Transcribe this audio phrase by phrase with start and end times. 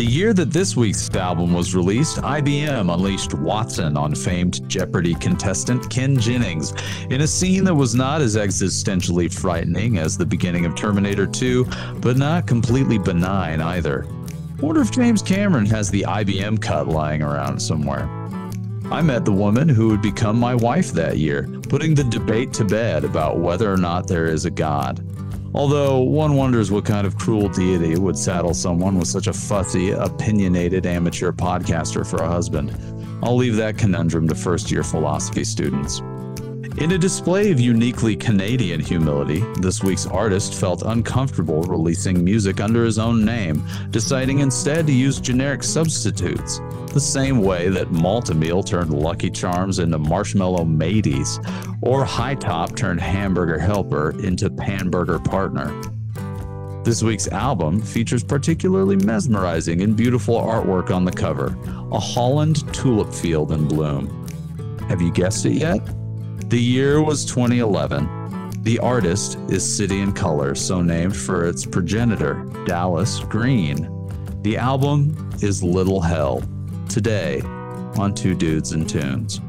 [0.00, 5.90] The year that this week's album was released, IBM unleashed Watson on famed Jeopardy contestant
[5.90, 6.72] Ken Jennings
[7.10, 11.66] in a scene that was not as existentially frightening as the beginning of Terminator 2,
[11.96, 14.06] but not completely benign either.
[14.62, 18.08] Wonder if James Cameron has the IBM cut lying around somewhere.
[18.90, 22.64] I met the woman who would become my wife that year, putting the debate to
[22.64, 25.04] bed about whether or not there is a God.
[25.52, 29.90] Although one wonders what kind of cruel deity would saddle someone with such a fussy,
[29.90, 32.76] opinionated amateur podcaster for a husband.
[33.22, 36.00] I'll leave that conundrum to first year philosophy students.
[36.78, 42.84] In a display of uniquely Canadian humility, this week's artist felt uncomfortable releasing music under
[42.84, 48.92] his own name, deciding instead to use generic substitutes, the same way that Malt-O-Meal turned
[48.92, 51.38] Lucky Charms into Marshmallow Mateys,
[51.82, 55.72] or High Top turned Hamburger Helper into Panburger Partner.
[56.82, 61.56] This week's album features particularly mesmerizing and beautiful artwork on the cover
[61.92, 64.26] a Holland tulip field in bloom.
[64.88, 65.80] Have you guessed it yet?
[66.50, 68.62] The year was 2011.
[68.62, 73.88] The artist is City and Colour, so named for its progenitor, Dallas Green.
[74.42, 76.42] The album is Little Hell,
[76.90, 77.40] today
[77.96, 79.40] on Two Dudes and Tunes.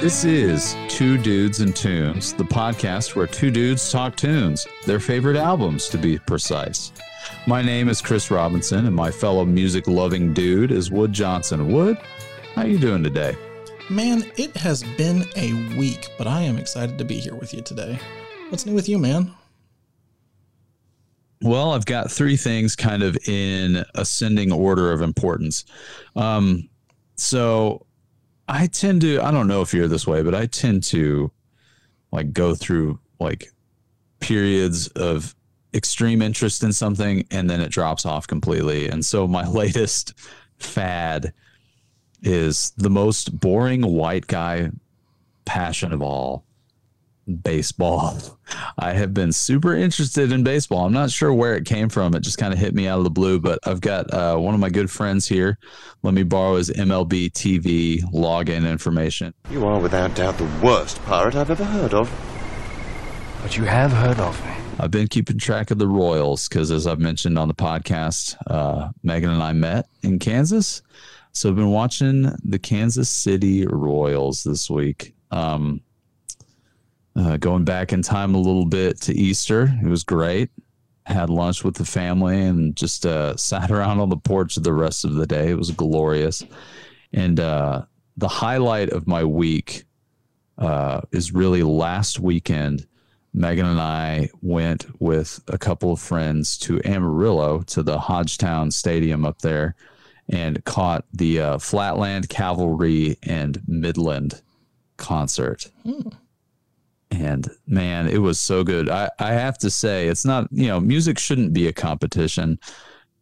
[0.00, 5.36] This is Two Dudes and Tunes, the podcast where two dudes talk tunes, their favorite
[5.36, 6.92] albums to be precise.
[7.46, 11.72] My name is Chris Robinson, and my fellow music-loving dude is Wood Johnson.
[11.72, 11.98] Wood,
[12.54, 13.36] how you doing today?
[13.90, 17.62] Man, it has been a week, but I am excited to be here with you
[17.62, 17.98] today.
[18.50, 19.32] What's new with you, man?
[21.40, 25.64] Well, I've got three things kind of in ascending order of importance.
[26.16, 26.68] Um,
[27.14, 27.86] so
[28.46, 31.32] I tend to, I don't know if you're this way, but I tend to
[32.12, 33.50] like go through like
[34.20, 35.34] periods of
[35.72, 38.88] extreme interest in something and then it drops off completely.
[38.90, 40.12] And so my latest
[40.58, 41.32] fad
[42.22, 44.70] is the most boring white guy
[45.44, 46.44] passion of all
[47.42, 48.16] baseball.
[48.78, 50.86] I have been super interested in baseball.
[50.86, 52.14] I'm not sure where it came from.
[52.14, 54.54] It just kind of hit me out of the blue, but I've got uh, one
[54.54, 55.58] of my good friends here.
[56.02, 59.34] Let me borrow his MLB TV login information.
[59.50, 62.10] You are without doubt the worst pirate I've ever heard of.
[63.42, 64.54] But you have heard of me.
[64.80, 68.90] I've been keeping track of the Royals because, as I've mentioned on the podcast, uh,
[69.02, 70.82] Megan and I met in Kansas.
[71.38, 75.14] So I've been watching the Kansas City Royals this week.
[75.30, 75.82] Um,
[77.14, 79.72] uh, going back in time a little bit to Easter.
[79.80, 80.50] It was great.
[81.06, 85.04] Had lunch with the family and just uh, sat around on the porch the rest
[85.04, 85.50] of the day.
[85.50, 86.42] It was glorious.
[87.12, 87.82] And uh,
[88.16, 89.84] the highlight of my week
[90.58, 92.84] uh, is really last weekend.
[93.32, 99.24] Megan and I went with a couple of friends to Amarillo to the Hodgetown Stadium
[99.24, 99.76] up there
[100.28, 104.42] and caught the uh, Flatland Cavalry and Midland
[104.96, 105.70] concert.
[105.84, 106.08] Hmm
[107.10, 108.88] and man, it was so good.
[108.88, 112.58] I, I have to say, it's not, you know, music shouldn't be a competition,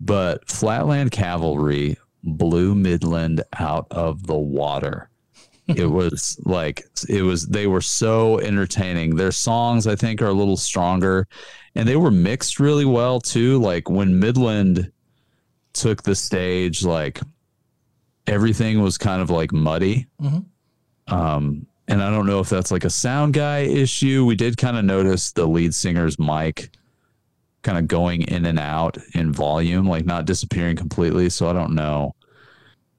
[0.01, 5.09] but Flatland Cavalry blew Midland out of the water.
[5.69, 9.17] it was like, it was, they were so entertaining.
[9.17, 11.27] Their songs, I think, are a little stronger
[11.75, 13.61] and they were mixed really well too.
[13.61, 14.93] Like when Midland
[15.81, 17.21] took the stage, like
[18.27, 20.07] everything was kind of like muddy.
[20.21, 21.15] Mm-hmm.
[21.15, 24.25] Um, and I don't know if that's like a sound guy issue.
[24.25, 26.71] We did kind of notice the lead singer's mic
[27.63, 31.29] kind of going in and out in volume, like not disappearing completely.
[31.29, 32.15] So I don't know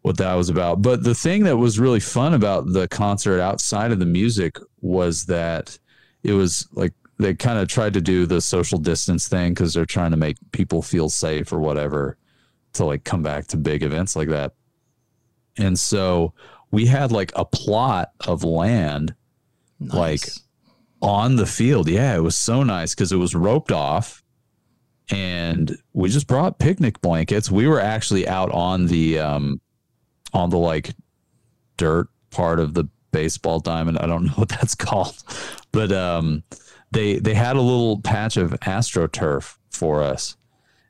[0.01, 0.81] what that was about.
[0.81, 5.25] But the thing that was really fun about the concert outside of the music was
[5.25, 5.77] that
[6.23, 9.85] it was like they kind of tried to do the social distance thing because they're
[9.85, 12.17] trying to make people feel safe or whatever
[12.77, 14.53] to like come back to big events like that.
[15.57, 16.33] And so
[16.71, 19.15] we had like a plot of land
[19.79, 19.93] nice.
[19.93, 20.29] like
[21.01, 21.89] on the field.
[21.89, 24.23] Yeah, it was so nice because it was roped off
[25.09, 27.49] and we just brought picnic blankets.
[27.49, 29.61] We were actually out on the um
[30.33, 30.93] on the like
[31.77, 33.99] dirt part of the baseball diamond.
[33.99, 35.15] I don't know what that's called.
[35.71, 36.43] But um
[36.91, 40.35] they they had a little patch of astroturf for us.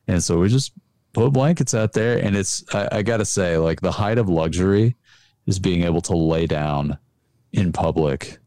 [0.08, 0.72] And so we just
[1.18, 4.96] put blankets out there and it's I, I gotta say, like the height of luxury
[5.48, 7.00] is being able to lay down
[7.52, 8.38] in public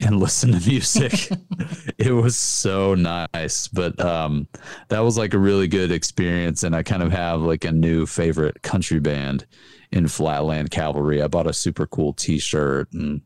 [0.00, 1.28] and listen to music.
[1.98, 3.66] it was so nice.
[3.66, 4.46] But um,
[4.90, 6.62] that was like a really good experience.
[6.62, 9.44] And I kind of have like a new favorite country band
[9.90, 11.20] in Flatland Cavalry.
[11.20, 13.22] I bought a super cool t shirt and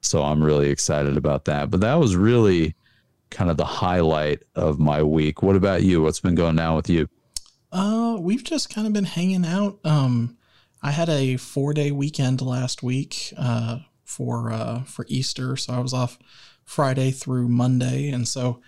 [0.00, 1.70] So I'm really excited about that.
[1.70, 2.74] But that was really
[3.30, 5.42] kind of the highlight of my week.
[5.42, 6.00] What about you?
[6.00, 7.06] What's been going on with you?
[7.72, 9.78] Uh, we've just kind of been hanging out.
[9.84, 10.36] Um,
[10.82, 15.78] I had a four day weekend last week uh, for uh, for Easter, so I
[15.78, 16.18] was off
[16.64, 18.60] Friday through Monday, and so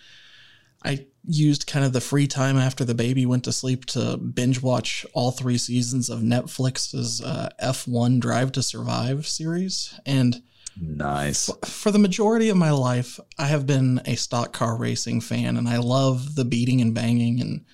[0.84, 4.60] I used kind of the free time after the baby went to sleep to binge
[4.60, 9.98] watch all three seasons of Netflix's uh, F1 Drive to Survive series.
[10.04, 10.42] And
[10.80, 11.48] nice.
[11.48, 15.56] F- for the majority of my life, I have been a stock car racing fan,
[15.56, 17.64] and I love the beating and banging and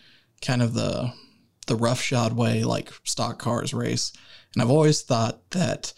[0.42, 1.12] kind of the
[1.66, 4.12] the roughshod way like stock cars race.
[4.54, 5.92] And I've always thought that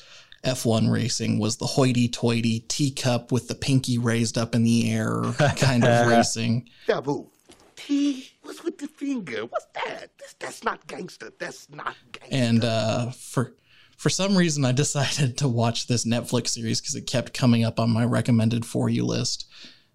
[0.44, 5.22] F1 racing was the hoity toity teacup with the pinky raised up in the air
[5.56, 6.68] kind of racing.
[6.88, 7.28] Yabu,
[7.76, 9.46] T, what's with the finger?
[9.46, 10.10] What's that?
[10.18, 11.32] That's, that's not gangster.
[11.38, 12.36] That's not gangster.
[12.36, 13.54] And uh, for
[13.96, 17.78] for some reason, I decided to watch this Netflix series because it kept coming up
[17.78, 19.46] on my recommended for you list,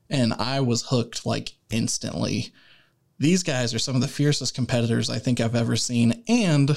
[0.09, 2.53] and I was hooked like instantly.
[3.17, 6.69] These guys are some of the fiercest competitors I think I've ever seen, and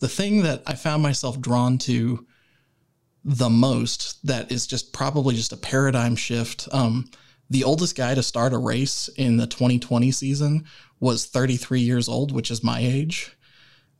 [0.00, 2.26] the thing that I found myself drawn to
[3.24, 6.68] the most that is just probably just a paradigm shift.
[6.72, 7.10] Um,
[7.48, 10.64] the oldest guy to start a race in the 2020 season
[11.00, 13.36] was 33 years old, which is my age.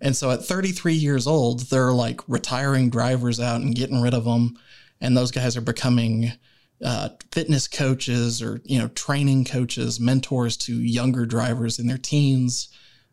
[0.01, 4.25] And so at 33 years old, they're like retiring drivers out and getting rid of
[4.25, 4.59] them.
[5.01, 6.33] And those guys are becoming
[6.82, 12.69] uh, fitness coaches or, you know, training coaches, mentors to younger drivers in their teens.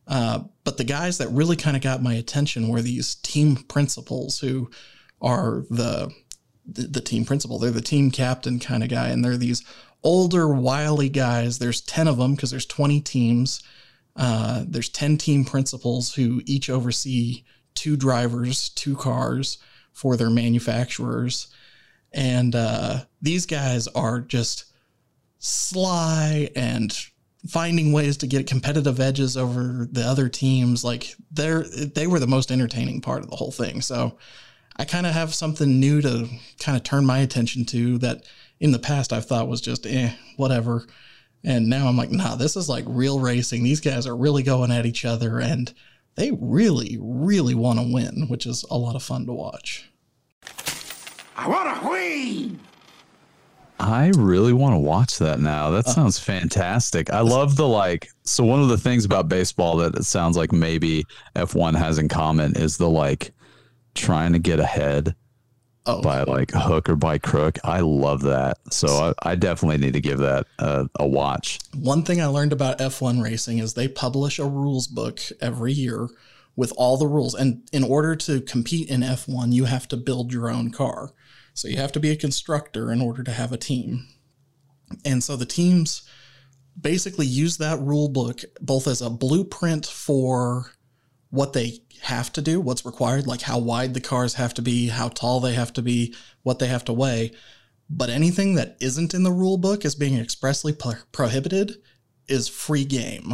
[0.08, 4.40] Uh, but the guys that really kind of got my attention were these team principals
[4.40, 4.70] who
[5.22, 6.12] are the
[6.66, 7.60] the team principal.
[7.60, 9.64] They're the team captain kind of guy, and they're these
[10.04, 11.60] older, wily guys.
[11.60, 13.62] There's ten of them because there's 20 teams.
[14.16, 17.44] Uh, there's 10 team principals who each oversee
[17.74, 19.58] two drivers, two cars
[19.94, 21.48] for their manufacturers,
[22.14, 24.66] and uh, these guys are just
[25.40, 26.96] sly and
[27.48, 30.84] finding ways to get competitive edges over the other teams.
[30.84, 33.82] Like they're they were the most entertaining part of the whole thing.
[33.82, 34.18] So
[34.78, 36.28] I kind of have something new to
[36.60, 38.26] kind of turn my attention to that
[38.60, 40.86] in the past I've thought was just eh, whatever.
[41.44, 43.64] And now I'm like, nah, this is like real racing.
[43.64, 45.74] These guys are really going at each other and
[46.16, 49.90] they really, really want to win, which is a lot of fun to watch.
[51.36, 52.60] I want to win!
[53.80, 55.72] I really want to watch that now.
[55.72, 55.92] That uh.
[55.92, 57.12] sounds fantastic.
[57.12, 58.10] I love the like.
[58.24, 61.06] So one of the things about baseball that it sounds like maybe
[61.36, 63.34] F1 has in common is the like
[63.96, 65.16] trying to get ahead
[65.88, 67.58] Oh, by like hook or by crook.
[67.64, 68.60] I love that.
[68.72, 68.88] So
[69.24, 71.60] I, I definitely need to give that a, a watch.
[71.76, 76.08] One thing I learned about F1 racing is they publish a rules book every year
[76.56, 77.34] with all the rules.
[77.34, 81.14] And in order to compete in F1, you have to build your own car.
[81.54, 84.08] So you have to be a constructor in order to have a team.
[85.06, 86.04] And so the teams
[86.80, 90.72] basically use that rule book both as a blueprint for
[91.30, 94.88] what they have to do, what's required, like how wide the cars have to be,
[94.88, 96.14] how tall they have to be,
[96.44, 97.32] what they have to weigh.
[97.90, 101.78] But anything that isn't in the rule book as being expressly pro- prohibited
[102.28, 103.34] is free game.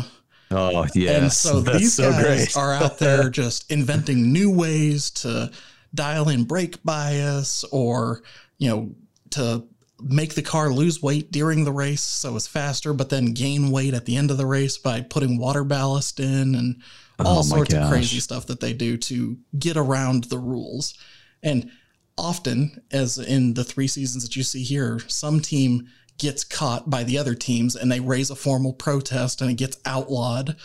[0.50, 2.58] Oh yes, and so That's these so guys great.
[2.58, 5.52] are out there just inventing new ways to
[5.94, 8.22] dial in brake bias or,
[8.58, 8.96] you know,
[9.32, 9.68] to
[10.02, 13.94] make the car lose weight during the race so it's faster, but then gain weight
[13.94, 16.82] at the end of the race by putting water ballast in and
[17.20, 20.94] oh all Oh sorts of crazy stuff that they do to get around the rules.
[21.42, 21.72] And
[22.18, 27.04] often, as in the three seasons that you see here, some team gets caught by
[27.04, 30.56] the other teams and they raise a formal protest and it gets outlawed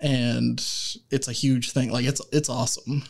[0.00, 0.58] and
[1.10, 1.90] it's a huge thing.
[1.90, 3.04] Like it's it's awesome.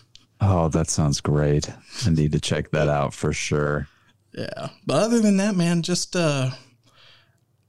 [0.45, 1.71] Oh, that sounds great.
[2.05, 3.87] I need to check that out for sure.
[4.35, 4.71] Yeah.
[4.85, 6.51] But other than that, man, just uh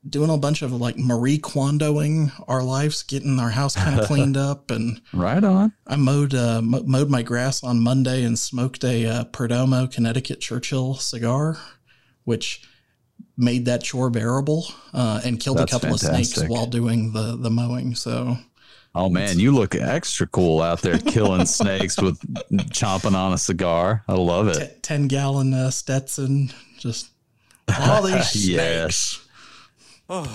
[0.07, 4.37] doing a bunch of like Marie Kondoing our lives, getting our house kind of cleaned
[4.37, 5.73] up and Right on.
[5.87, 10.41] I mowed uh, mo- mowed my grass on Monday and smoked a uh, Perdomo Connecticut
[10.41, 11.57] Churchill cigar,
[12.23, 12.67] which
[13.37, 17.37] made that chore bearable uh, and killed That's a couple of snakes while doing the
[17.37, 17.95] the mowing.
[17.95, 18.37] So
[18.95, 22.19] Oh man, you look extra cool out there killing snakes with
[22.69, 24.03] chomping on a cigar.
[24.07, 24.59] I love it.
[24.59, 27.09] t- ten gallon uh, Stetson, just
[27.79, 29.19] all these snakes.
[30.09, 30.29] Yes.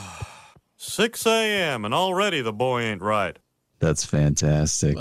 [0.77, 1.85] 6 a.m.
[1.85, 3.39] and already the boy ain't right.
[3.79, 4.97] That's fantastic.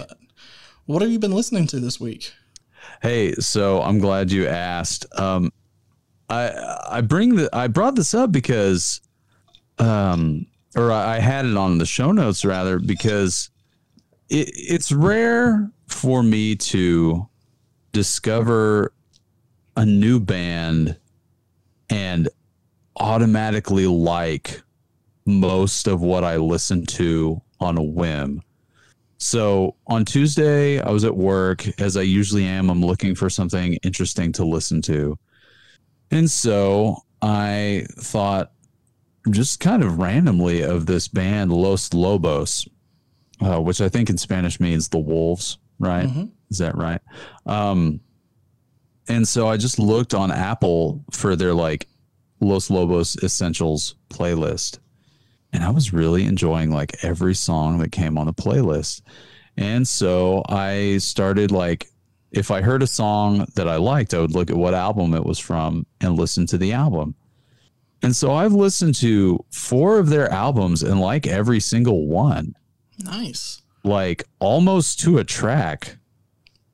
[0.85, 2.31] What have you been listening to this week?
[3.01, 5.05] Hey, so I'm glad you asked.
[5.17, 5.51] Um,
[6.29, 9.01] I I bring the I brought this up because,
[9.79, 10.45] um,
[10.77, 13.49] or I had it on the show notes rather because
[14.29, 17.27] it, it's rare for me to
[17.93, 18.93] discover
[19.75, 20.97] a new band
[21.89, 22.29] and
[22.99, 24.61] automatically like
[25.25, 28.43] most of what I listen to on a whim.
[29.17, 32.69] So on Tuesday, I was at work, as I usually am.
[32.69, 35.17] I'm looking for something interesting to listen to.
[36.11, 38.51] And so I thought
[39.31, 42.67] just kind of randomly of this band, Los Lobos,
[43.41, 46.07] uh, which I think in Spanish means the wolves, right?
[46.07, 46.29] Mhm.
[46.49, 47.01] Is that right?
[47.45, 47.99] Um,
[49.07, 51.87] and so I just looked on Apple for their like
[52.41, 54.79] Los Lobos Essentials playlist.
[55.53, 59.01] And I was really enjoying like every song that came on the playlist.
[59.55, 61.87] And so I started like,
[62.31, 65.25] if I heard a song that I liked, I would look at what album it
[65.25, 67.15] was from and listen to the album.
[68.03, 72.55] And so I've listened to four of their albums and like every single one,
[72.99, 73.61] Nice.
[73.83, 75.97] like almost to a track.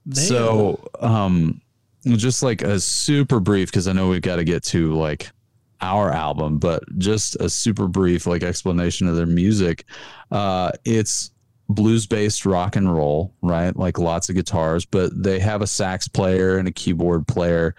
[0.05, 1.61] They, So, um,
[2.05, 5.29] just like a super brief, because I know we've got to get to like
[5.79, 9.85] our album, but just a super brief like explanation of their music.
[10.31, 11.31] Uh, it's
[11.69, 13.75] blues based rock and roll, right?
[13.75, 17.75] Like lots of guitars, but they have a sax player and a keyboard player,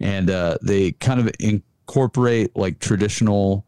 [0.00, 1.30] and uh, they kind of
[1.88, 3.64] incorporate like traditional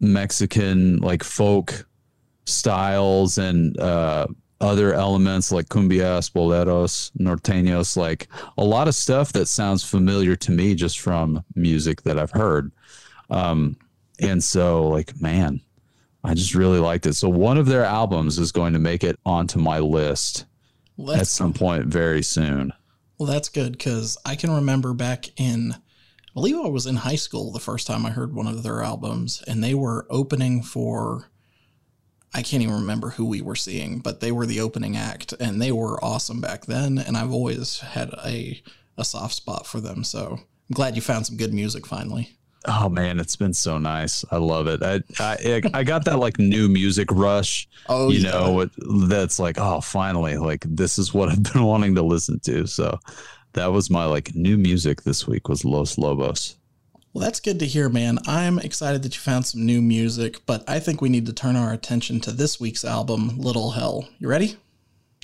[0.00, 1.86] Mexican like folk
[2.44, 4.26] styles and uh,
[4.60, 8.28] other elements like cumbias, boleros, norteños, like
[8.58, 12.70] a lot of stuff that sounds familiar to me just from music that I've heard.
[13.30, 13.76] Um,
[14.20, 15.60] and so, like, man,
[16.24, 17.14] I just really liked it.
[17.14, 20.44] So, one of their albums is going to make it onto my list
[20.96, 22.72] well, at some point very soon.
[23.18, 25.74] well, that's good because I can remember back in,
[26.38, 29.42] believe I was in high school the first time I heard one of their albums,
[29.48, 31.28] and they were opening for,
[32.32, 35.60] I can't even remember who we were seeing, but they were the opening act, and
[35.60, 36.96] they were awesome back then.
[36.96, 38.62] And I've always had a
[38.96, 40.04] a soft spot for them.
[40.04, 42.36] So I'm glad you found some good music finally.
[42.66, 44.24] Oh man, it's been so nice.
[44.30, 44.82] I love it.
[44.82, 47.68] I I, I got that like new music rush.
[47.88, 48.30] Oh, you yeah.
[48.30, 48.68] know,
[49.08, 52.66] that's like oh, finally, like this is what I've been wanting to listen to.
[52.66, 52.96] So
[53.58, 56.56] that was my like new music this week was Los Lobos.
[57.12, 58.20] Well, that's good to hear, man.
[58.24, 61.56] I'm excited that you found some new music, but I think we need to turn
[61.56, 64.08] our attention to this week's album, Little Hell.
[64.20, 64.56] You ready?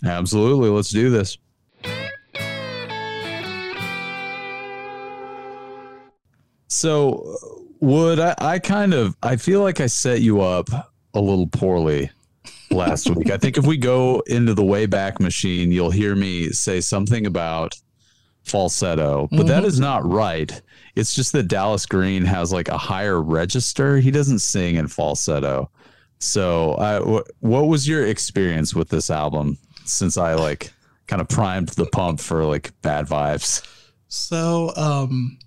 [0.04, 1.38] Absolutely, let's do this.
[6.66, 10.70] So, uh, Wood I, I kind of I feel like I set you up
[11.14, 12.10] a little poorly
[12.72, 13.30] last week.
[13.30, 17.76] I think if we go into the Wayback Machine, you'll hear me say something about
[18.44, 20.60] falsetto, but that is not right.
[20.96, 23.98] It's just that Dallas Green has like a higher register.
[23.98, 25.70] He doesn't sing in falsetto.
[26.18, 30.72] So, what was your experience with this album since I like
[31.06, 33.66] kind of primed the pump for like bad vibes?
[34.08, 35.38] So, um,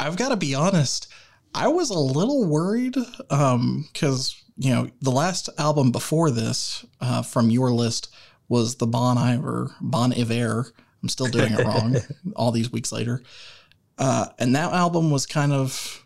[0.00, 1.08] I've got to be honest.
[1.54, 2.96] I was a little worried
[3.28, 8.12] because you know the last album before this uh, from your list
[8.48, 10.72] was the Bon Iver Bon Iver.
[11.02, 11.96] I'm still doing it wrong
[12.36, 13.22] all these weeks later,
[13.98, 16.04] uh, and that album was kind of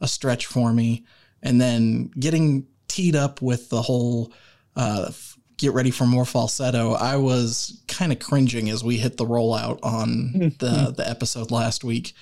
[0.00, 1.04] a stretch for me.
[1.44, 4.32] And then getting teed up with the whole
[4.76, 5.10] uh,
[5.58, 9.78] get ready for more falsetto, I was kind of cringing as we hit the rollout
[9.82, 12.12] on the the episode last week.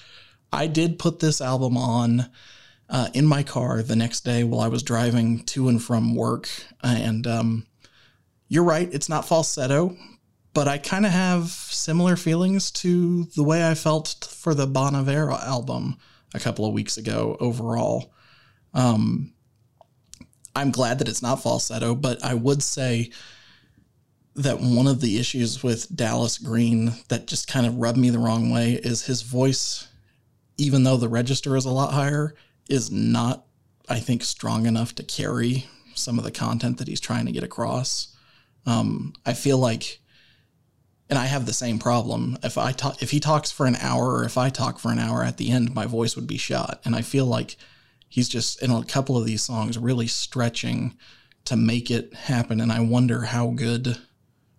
[0.53, 2.29] I did put this album on
[2.89, 6.49] uh, in my car the next day while I was driving to and from work.
[6.83, 7.67] And um,
[8.49, 9.97] you're right, it's not falsetto,
[10.53, 15.41] but I kind of have similar feelings to the way I felt for the Bonavera
[15.47, 15.97] album
[16.35, 18.13] a couple of weeks ago overall.
[18.75, 19.33] Um,
[20.55, 23.11] I'm glad that it's not falsetto, but I would say
[24.35, 28.19] that one of the issues with Dallas Green that just kind of rubbed me the
[28.19, 29.89] wrong way is his voice,
[30.57, 32.35] even though the register is a lot higher,
[32.69, 33.45] is not,
[33.89, 37.43] I think, strong enough to carry some of the content that he's trying to get
[37.43, 38.17] across.
[38.67, 40.01] Um, I feel like,
[41.11, 42.39] and I have the same problem.
[42.43, 45.01] If I talk, if he talks for an hour, or if I talk for an
[45.01, 46.81] hour, at the end my voice would be shot.
[46.85, 47.57] And I feel like
[48.09, 50.97] he's just in a couple of these songs really stretching
[51.47, 52.61] to make it happen.
[52.61, 53.99] And I wonder how good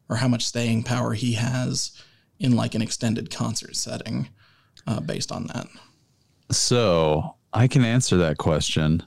[0.09, 1.91] or how much staying power he has
[2.37, 4.27] in like an extended concert setting
[4.85, 5.67] uh, based on that.
[6.51, 9.03] So I can answer that question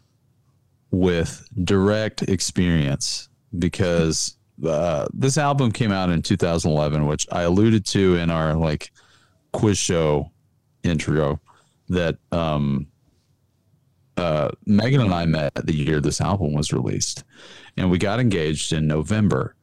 [0.90, 8.16] with direct experience because uh, this album came out in 2011, which I alluded to
[8.16, 8.92] in our like
[9.52, 10.30] quiz show
[10.82, 11.40] intro
[11.88, 12.86] that um,
[14.16, 17.24] uh, Megan and I met the year this album was released,
[17.76, 19.54] and we got engaged in November.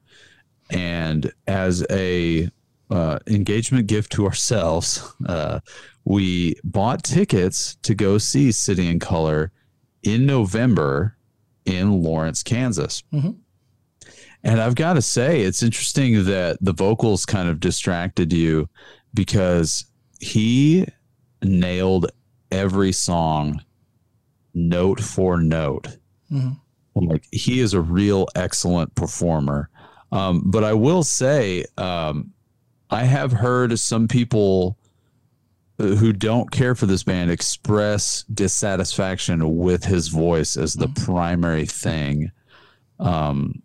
[0.69, 2.49] And as a
[2.89, 5.59] uh, engagement gift to ourselves, uh,
[6.03, 9.51] we bought tickets to go see City and Color
[10.03, 11.15] in November
[11.65, 13.03] in Lawrence, Kansas.
[13.13, 13.35] Mhm.
[14.43, 18.69] And I've got to say, it's interesting that the vocals kind of distracted you
[19.13, 19.85] because
[20.19, 20.87] he
[21.43, 22.11] nailed
[22.51, 23.61] every song
[24.53, 25.97] note for note.
[26.31, 26.59] Mhm.
[26.95, 29.69] Like he is a real excellent performer.
[30.11, 32.31] Um, but I will say, um,
[32.89, 34.77] I have heard some people
[35.79, 41.65] uh, who don't care for this band express dissatisfaction with his voice as the primary
[41.65, 42.31] thing.
[42.99, 43.61] Um,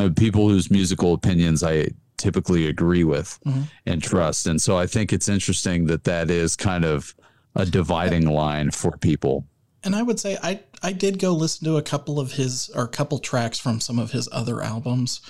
[0.00, 3.68] uh, people whose musical opinions I typically agree with Mhm.
[3.86, 4.46] and trust.
[4.46, 7.14] And so I think it's interesting that that is kind of
[7.54, 9.46] a dividing line for people.
[9.82, 12.84] And I would say I I did go listen to a couple of his or
[12.84, 15.20] a couple tracks from some of his other albums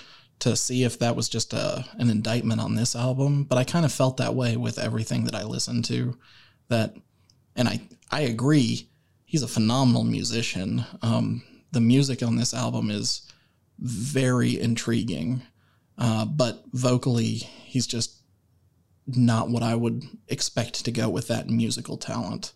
[0.40, 3.84] to see if that was just a an indictment on this album, but I kind
[3.84, 6.16] of felt that way with everything that I listened to
[6.68, 6.96] that
[7.54, 8.88] and I I agree
[9.24, 10.84] he's a phenomenal musician.
[11.02, 13.22] Um, the music on this album is
[13.80, 15.42] very intriguing.
[15.99, 18.16] Uh, but vocally he's just
[19.06, 22.52] not what I would expect to go with that musical talent.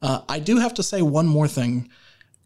[0.00, 1.88] Uh, I do have to say one more thing.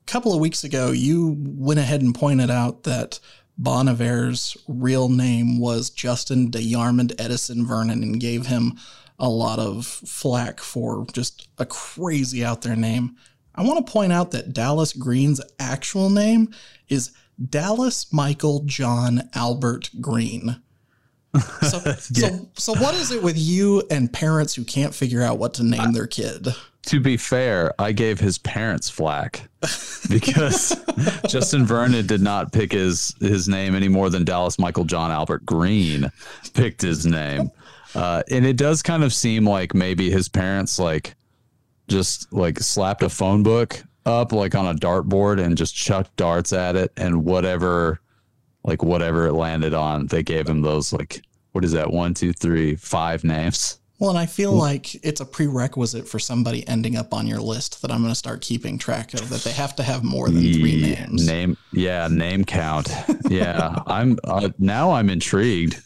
[0.03, 3.21] A couple of weeks ago, you went ahead and pointed out that
[3.59, 8.79] Bon Iver's real name was Justin DeYarmond Edison Vernon and gave him
[9.19, 13.17] a lot of flack for just a crazy out there name.
[13.55, 16.55] I want to point out that Dallas Green's actual name
[16.89, 17.13] is
[17.49, 20.61] Dallas Michael John Albert Green.
[21.63, 25.55] So, so, so what is it with you and parents who can't figure out what
[25.55, 26.49] to name their kid?
[26.87, 29.49] To be fair, I gave his parents flack
[30.09, 30.75] because
[31.29, 35.45] Justin Vernon did not pick his his name any more than Dallas Michael John Albert
[35.45, 36.11] Green
[36.55, 37.51] picked his name.
[37.95, 41.15] Uh, and it does kind of seem like maybe his parents like
[41.89, 46.53] just like slapped a phone book up like on a dartboard and just chucked darts
[46.53, 48.01] at it and whatever
[48.65, 51.23] like whatever it landed on, they gave him those like
[51.53, 51.91] what is that?
[51.93, 53.79] One, two, three, five names.
[53.99, 57.83] Well, and I feel like it's a prerequisite for somebody ending up on your list
[57.83, 60.41] that I'm going to start keeping track of that they have to have more than
[60.41, 61.27] three Yeah, names.
[61.27, 62.89] Name, yeah, name count.
[63.29, 64.91] Yeah, I'm uh, now.
[64.91, 65.81] I'm intrigued.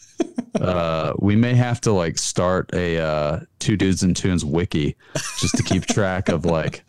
[0.59, 4.95] Uh, we may have to like start a uh, two dudes and tunes wiki
[5.37, 6.83] just to keep track of like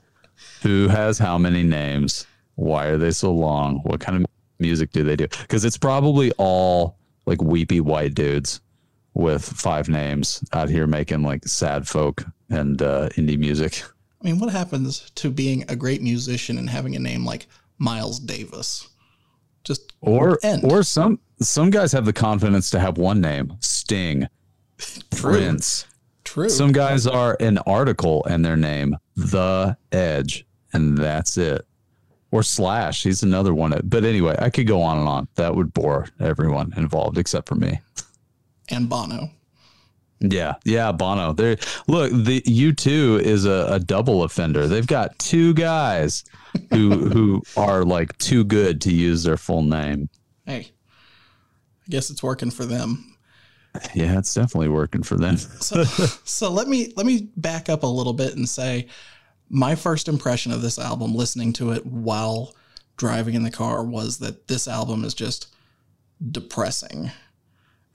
[0.62, 4.26] who has how many names, why are they so long, what kind of
[4.58, 5.28] music do they do?
[5.28, 8.60] Because it's probably all like weepy white dudes
[9.14, 13.82] with five names out here making like sad folk and uh, indie music.
[14.22, 17.46] I mean, what happens to being a great musician and having a name like
[17.78, 18.88] Miles Davis?
[19.64, 20.64] Just Or end.
[20.64, 24.28] or some some guys have the confidence to have one name, Sting,
[25.10, 25.86] Prince.
[26.26, 26.48] True.
[26.48, 31.64] Some guys are an article and their name, The Edge, and that's it.
[32.32, 33.80] Or Slash, he's another one.
[33.84, 35.28] But anyway, I could go on and on.
[35.36, 37.80] That would bore everyone involved except for me.
[38.68, 39.30] and Bono.
[40.18, 41.32] Yeah, yeah, Bono.
[41.32, 44.66] There, look, the U2 is a, a double offender.
[44.66, 46.24] They've got two guys
[46.70, 50.08] who who are like too good to use their full name.
[50.44, 50.72] Hey,
[51.86, 53.15] I guess it's working for them.
[53.94, 55.36] Yeah, it's definitely working for them.
[55.60, 58.86] So, so let me let me back up a little bit and say
[59.48, 62.54] my first impression of this album listening to it while
[62.96, 65.48] driving in the car was that this album is just
[66.30, 67.10] depressing.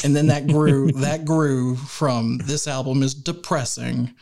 [0.03, 4.13] And then that grew that grew from this album is depressing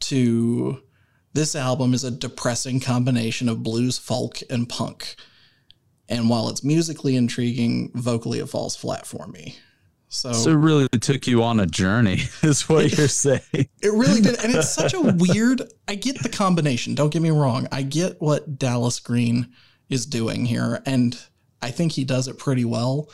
[0.00, 0.82] to
[1.32, 5.16] this album is a depressing combination of blues, folk, and punk.
[6.08, 9.56] And while it's musically intriguing, vocally it falls flat for me.
[10.08, 13.40] So, So it really took you on a journey, is what you're saying.
[13.52, 14.42] it really did.
[14.42, 15.62] And it's such a weird.
[15.88, 16.94] I get the combination.
[16.94, 17.66] Don't get me wrong.
[17.72, 19.52] I get what Dallas Green
[19.88, 20.82] is doing here.
[20.86, 21.18] And
[21.60, 23.10] I think he does it pretty well.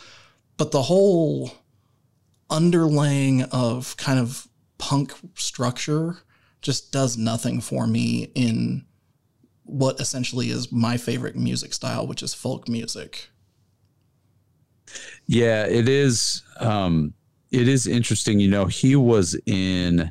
[0.57, 1.53] But the whole
[2.51, 4.47] underlaying of kind of
[4.79, 6.19] punk structure
[6.61, 8.85] just does nothing for me in
[9.65, 13.31] what essentially is my favorite music style, which is folk music.
[15.27, 16.43] Yeah, it is.
[16.61, 17.15] Um,
[17.51, 18.41] it is interesting.
[18.41, 20.11] You know, he was in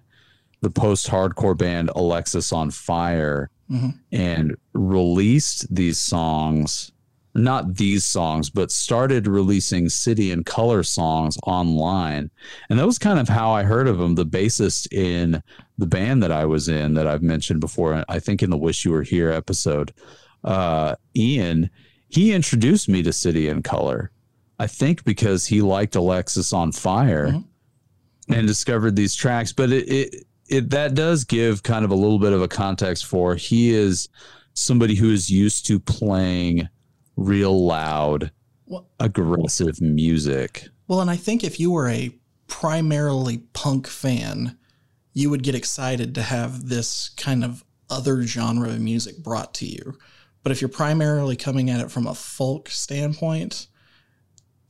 [0.61, 3.93] the post-hardcore band Alexisonfire Mhm.
[4.11, 6.91] and released these songs.
[7.33, 12.29] Not these songs, but started releasing City and Color songs online.
[12.69, 14.15] And that was kind of how I heard of him.
[14.15, 15.41] The bassist in
[15.77, 18.83] the band that I was in, that I've mentioned before, I think in the Wish
[18.83, 19.93] You Were Here episode,
[20.43, 21.69] uh, Ian,
[22.09, 24.11] he introduced me to City and Color.
[24.61, 27.45] I think because he liked Alexisonfire Mhm.
[28.29, 29.51] and discovered these tracks.
[29.53, 33.05] But it, it it that does give kind of a little bit of a context
[33.05, 34.07] for he is
[34.53, 36.67] somebody who is used to playing
[37.15, 38.31] real loud,
[38.67, 40.67] Well- aggressive music.
[40.87, 42.13] Well, and I think if you were a
[42.47, 44.57] primarily punk fan,
[45.13, 49.65] you would get excited to have this kind of other genre of music brought to
[49.65, 49.97] you.
[50.43, 53.67] But if you're primarily coming at it from a folk standpoint,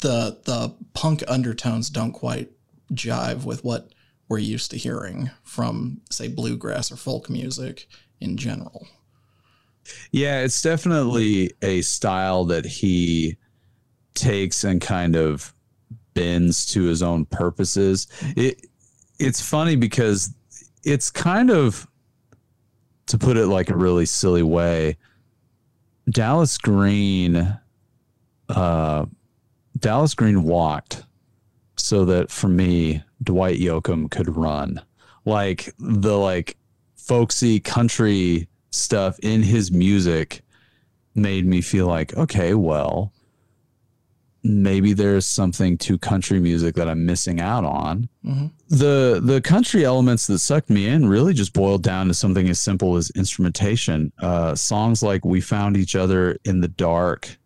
[0.01, 2.51] the the punk undertones don't quite
[2.93, 3.93] jive with what
[4.27, 7.87] we're used to hearing from say bluegrass or folk music
[8.19, 8.87] in general.
[10.11, 13.37] Yeah, it's definitely a style that he
[14.13, 15.53] takes and kind of
[16.13, 18.07] bends to his own purposes.
[18.35, 18.67] It
[19.19, 20.33] it's funny because
[20.83, 21.87] it's kind of
[23.07, 24.97] to put it like a really silly way,
[26.09, 27.57] Dallas Green
[28.49, 29.05] uh
[29.81, 31.03] Dallas Green walked
[31.75, 34.81] so that for me Dwight Yoakam could run.
[35.25, 36.57] Like the like
[36.95, 40.43] folksy country stuff in his music
[41.13, 43.11] made me feel like, okay, well,
[44.43, 48.09] maybe there's something to country music that I'm missing out on.
[48.25, 48.51] Mhm.
[48.69, 52.59] The the country elements that sucked me in really just boiled down to something as
[52.59, 54.11] simple as instrumentation.
[54.19, 57.37] Uh, songs like "We Found Each Other in the Dark"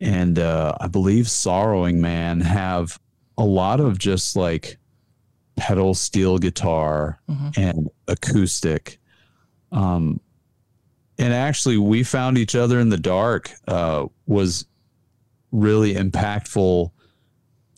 [0.00, 2.98] and uh, I believe "Sorrowing Man" have
[3.38, 4.78] a lot of just like
[5.56, 7.56] pedal steel guitar Mhm.
[7.58, 8.98] and acoustic.
[9.72, 10.20] Um,
[11.18, 13.50] and actually, we found each other in the dark.
[13.66, 14.66] Uh, was
[15.52, 16.90] really impactful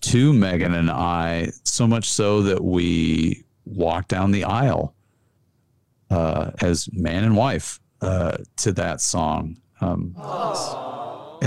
[0.01, 4.95] to Megan and I, so much so that we walked down the aisle
[6.11, 9.57] uh, as man and wife uh, to that song.
[9.81, 10.15] Um,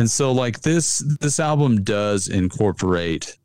[0.02, 3.38] and so, like this, this album does incorporate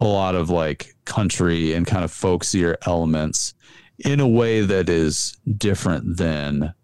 [0.00, 3.54] a lot of like country and kind of folksier elements
[4.00, 6.74] in a way that is different than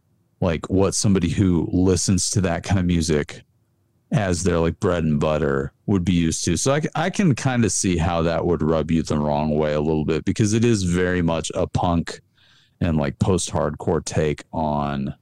[0.40, 3.42] like what somebody who listens to that kind of music
[4.12, 6.56] as their like bread and butter would be used to.
[6.56, 9.72] So I, I can kind of see how that would rub you the wrong way
[9.72, 12.20] a little bit because it is very much a punk
[12.80, 15.16] and like post hardcore take on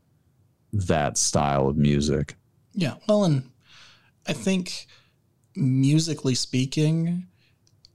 [0.74, 2.36] that style of music.
[2.74, 2.96] Yeah.
[3.08, 3.48] Well, and
[4.26, 4.86] I think
[5.54, 7.26] musically speaking,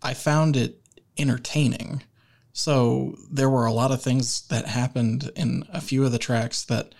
[0.01, 0.81] I found it
[1.17, 2.03] entertaining.
[2.53, 6.63] So there were a lot of things that happened in a few of the tracks
[6.65, 6.93] that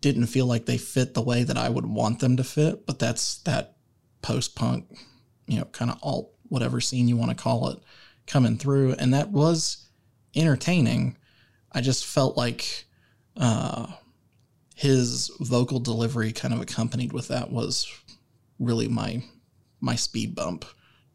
[0.00, 2.98] didn't feel like they fit the way that I would want them to fit, but
[2.98, 3.76] that's that
[4.22, 4.86] post punk,
[5.46, 7.78] you know, kind of alt, whatever scene you want to call it,
[8.26, 8.94] coming through.
[8.94, 9.88] And that was
[10.34, 11.16] entertaining.
[11.72, 12.84] I just felt like
[13.36, 13.86] uh,
[14.74, 17.86] his vocal delivery kind of accompanied with that was
[18.58, 19.22] really my
[19.80, 20.64] my speed bump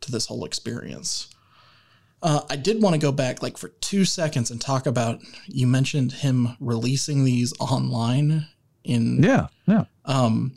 [0.02, 1.28] to this whole experience.
[2.22, 5.68] Uh, I did want to go back like for two seconds and talk about you
[5.68, 8.48] mentioned him releasing these online
[8.86, 9.48] in Yeah.
[9.68, 9.86] Yeah.
[10.06, 10.54] um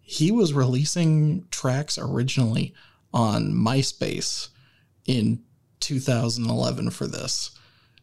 [0.00, 2.74] he was releasing tracks originally
[3.12, 4.48] on MySpace
[5.06, 5.42] in
[5.80, 7.50] 2011 for this.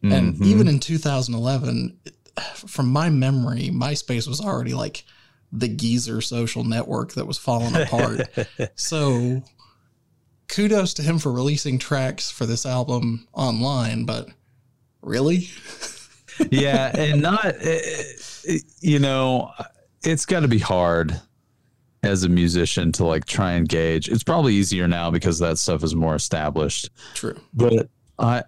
[0.02, 0.46] And Mhm.
[0.46, 1.98] even in 2011,
[2.54, 5.04] from my memory, MySpace was already like
[5.52, 8.28] the geezer social network that was falling apart.
[8.74, 9.42] so
[10.48, 14.28] kudos to him for releasing tracks for this album online, but
[15.02, 15.48] really?
[16.50, 17.80] yeah, and not, eh,
[18.48, 19.50] eh, you know,
[20.02, 21.20] it's got to be hard
[22.02, 24.08] as a musician to like try and gauge.
[24.08, 26.90] It's probably easier now because that stuff is more established.
[27.14, 27.38] True.
[27.54, 27.88] But
[28.18, 28.42] I,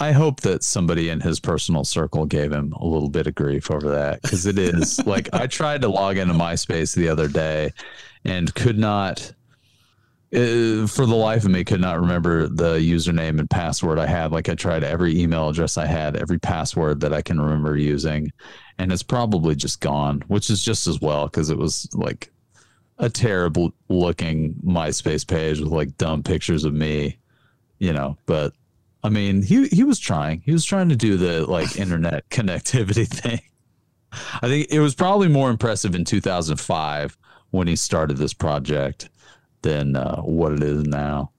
[0.00, 3.70] I hope that somebody in his personal circle gave him a little bit of grief
[3.70, 7.72] over that because it is like I tried to log into MySpace the other day
[8.24, 9.32] and could not.
[10.34, 14.32] Uh, for the life of me, could not remember the username and password I had.
[14.32, 18.32] Like I tried every email address I had, every password that I can remember using,
[18.78, 22.32] and it's probably just gone, which is just as well because it was like
[22.98, 27.16] a terrible looking MySpace page with like dumb pictures of me,
[27.78, 28.16] you know.
[28.26, 28.54] But
[29.04, 30.40] I mean, he he was trying.
[30.40, 33.40] He was trying to do the like internet connectivity thing.
[34.12, 37.18] I think it was probably more impressive in 2005
[37.50, 39.10] when he started this project
[39.62, 41.32] than uh, what it is now.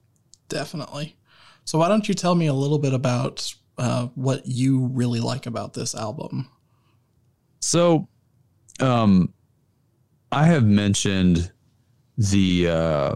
[0.48, 1.16] Definitely.
[1.64, 5.48] So why don't you tell me a little bit about uh, what you really like
[5.48, 6.50] about this album?
[7.60, 8.08] So,
[8.80, 9.34] um,
[10.32, 11.52] I have mentioned
[12.18, 13.16] the uh,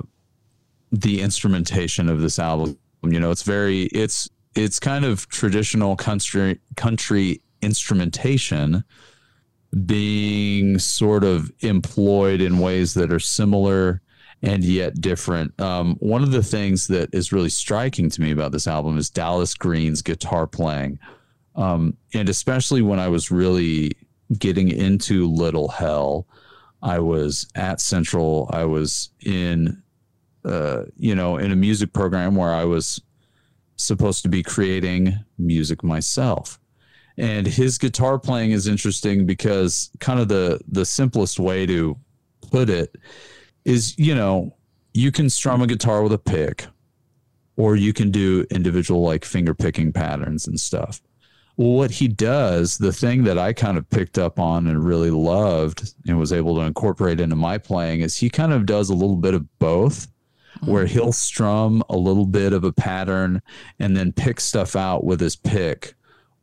[0.91, 2.77] the instrumentation of this album.
[3.03, 8.83] You know, it's very it's it's kind of traditional country country instrumentation
[9.85, 14.01] being sort of employed in ways that are similar
[14.41, 15.59] and yet different.
[15.59, 19.09] Um, one of the things that is really striking to me about this album is
[19.09, 20.97] Dallas Green's guitar playing.
[21.55, 23.91] Um, and especially when I was really
[24.37, 26.27] getting into Little Hell.
[26.81, 28.49] I was at Central.
[28.53, 29.81] I was in,
[30.45, 33.01] uh, you know, in a music program where I was
[33.79, 36.59] supposed to be creating music myself.
[37.17, 41.97] And his guitar playing is interesting because kind of the the simplest way to
[42.51, 42.95] put it
[43.65, 44.55] is, you know,
[44.93, 46.65] you can strum a guitar with a pick
[47.57, 51.01] or you can do individual like finger picking patterns and stuff.
[51.57, 55.11] Well, what he does, the thing that I kind of picked up on and really
[55.11, 58.93] loved and was able to incorporate into my playing is he kind of does a
[58.93, 60.07] little bit of both,
[60.65, 63.41] where he'll strum a little bit of a pattern
[63.79, 65.93] and then pick stuff out with his pick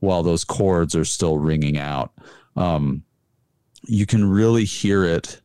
[0.00, 2.12] while those chords are still ringing out.
[2.56, 3.02] Um,
[3.84, 5.40] you can really hear it.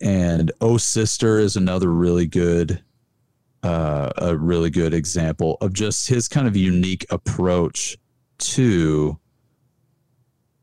[0.00, 2.82] And Oh Sister is another really good
[3.62, 7.98] uh, a really good example of just his kind of unique approach
[8.38, 9.18] to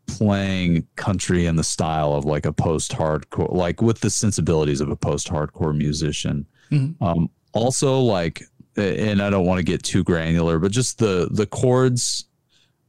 [0.08, 4.90] playing country in the style of like a post hardcore, like with the sensibilities of
[4.90, 6.46] a post hardcore musician.
[6.72, 6.96] Mhm.
[7.02, 8.44] Um, also, like,
[8.78, 12.26] and I don't want to get too granular, but just the the chords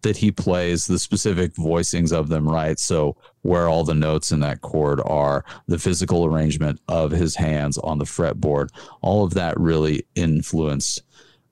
[0.02, 2.78] that he plays, the specific voicings of them, right?
[2.78, 7.76] So where all the notes in that chord are, the physical arrangement of his hands
[7.78, 8.68] on the fretboard,
[9.00, 11.02] all of that really influenced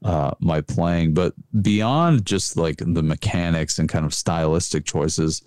[0.05, 1.15] uh, my playing.
[1.15, 1.33] But
[1.63, 5.43] beyond just like the mechanics and kind of stylistic choices,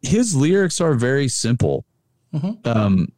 [0.00, 1.84] his lyrics are very simple.
[2.32, 2.66] Mhm.
[2.66, 3.08] Um,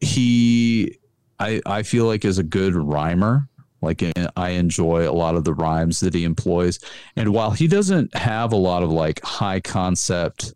[0.00, 0.96] he,
[1.38, 3.48] I, I feel like is a good rhymer.
[3.80, 4.02] Like
[4.36, 6.80] I enjoy a lot of the rhymes that he employs,
[7.14, 10.52] and while he doesn't have a lot of like high concept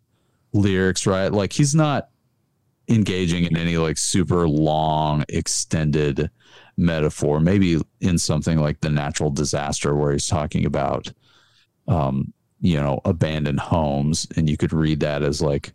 [0.51, 1.31] lyrics, right?
[1.31, 2.09] Like he's not
[2.89, 6.29] engaging in any like super long, extended
[6.75, 7.39] metaphor.
[7.39, 11.11] Maybe in something like the natural disaster, where he's talking about,
[11.87, 15.71] um, you know, abandoned homes, and you could read that as like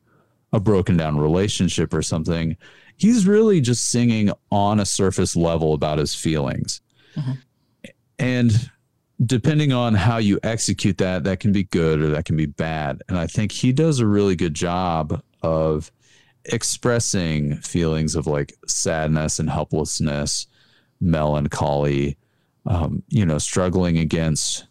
[0.52, 2.58] a broken down relationship or something.
[2.98, 6.82] He's really just singing on a surface level about his feelings.
[8.18, 8.70] And
[9.24, 13.02] depending on how you execute that, that can be good or that can be bad.
[13.08, 15.90] And I think he does a really good job of
[16.44, 20.46] expressing feelings of like sadness and helplessness,
[21.00, 22.16] melancholy,
[22.66, 24.66] um, you know, struggling against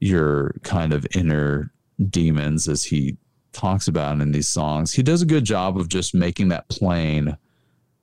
[0.00, 1.72] your kind of inner
[2.10, 3.16] demons as he
[3.52, 4.92] talks about in these songs.
[4.92, 7.36] He does a good job of just making that plain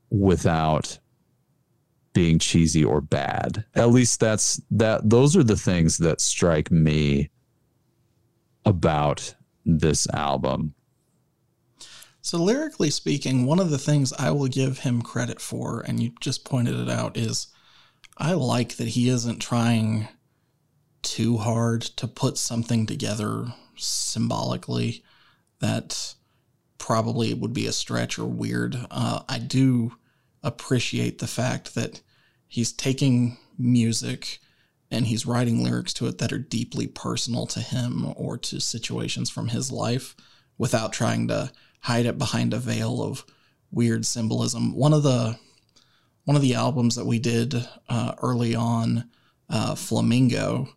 [0.10, 1.00] without
[2.14, 3.66] being cheesy or bad.
[3.76, 7.30] At least that's that those are the things that strike me
[8.66, 10.74] about this album.
[12.22, 16.12] So, lyrically speaking, one of the things I will give him credit for, and you
[16.20, 17.48] just pointed it out, is
[18.18, 20.10] I like that he isn't trying
[21.02, 25.04] too hard to put something together symbolically
[25.60, 26.16] that
[26.78, 28.78] probably would be a stretch or weird.
[28.92, 29.94] Uh, I do
[30.44, 32.02] appreciate the fact that
[32.48, 34.40] he's taking music
[34.92, 39.30] and he's writing lyrics to it that are deeply personal to him or to situations
[39.30, 40.16] from his life
[40.58, 43.24] without trying to hide it behind a veil of
[43.72, 44.76] weird symbolism.
[44.76, 45.38] One of the
[46.26, 47.56] one of the albums that we did
[47.88, 49.10] uh, early on,
[49.50, 50.70] uh, Flamingo,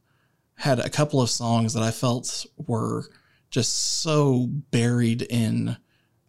[0.57, 3.05] had a couple of songs that I felt were
[3.51, 5.77] just so buried in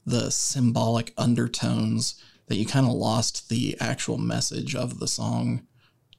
[0.05, 5.65] the symbolic undertones that you kind of lost the actual message of the song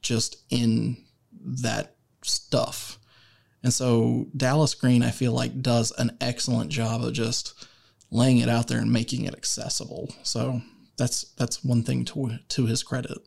[0.01, 0.97] just in
[1.31, 2.99] that stuff.
[3.63, 7.67] And so Dallas Green, I feel like, does an excellent job of just
[8.11, 10.13] laying it out there and making it accessible.
[10.23, 10.61] So
[10.97, 13.17] that's that's one thing to to his credit.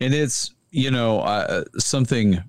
[0.00, 2.42] And it's, you know, uh, something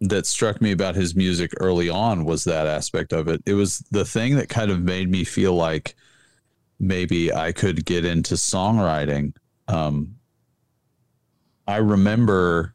[0.00, 3.40] that struck me about his music early on was that aspect of it.
[3.46, 5.94] It was the thing that kind of made me feel like
[6.78, 9.34] maybe I could get into songwriting.
[9.68, 10.16] Um,
[11.66, 12.74] I remember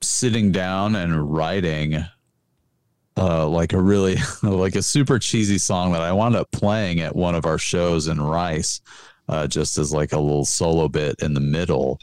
[0.00, 2.04] sitting down and writing
[3.16, 7.14] uh, like a really like a super cheesy song that I wound up playing at
[7.14, 8.80] one of our shows in Rice,
[9.28, 11.98] uh, just as like a little solo bit in the middle.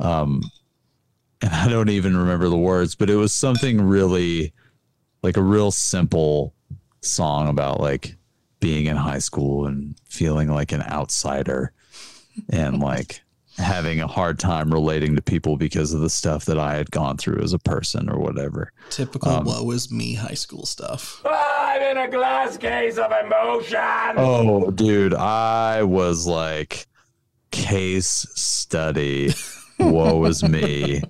[0.00, 0.42] Um,
[1.42, 4.52] and I don't even remember the words, but it was something really
[5.22, 6.54] like a real simple
[7.02, 8.16] song about like
[8.60, 11.72] being in high school and feeling like an outsider
[12.50, 13.22] and like
[13.58, 17.16] having a hard time relating to people because of the stuff that I had gone
[17.16, 18.70] through as a person or whatever.
[18.90, 21.22] Typical um, woe is me high school stuff.
[21.24, 23.78] I'm in a glass case of emotion.
[24.16, 26.86] Oh, dude, I was like
[27.50, 29.32] case study
[29.78, 31.02] woe is me.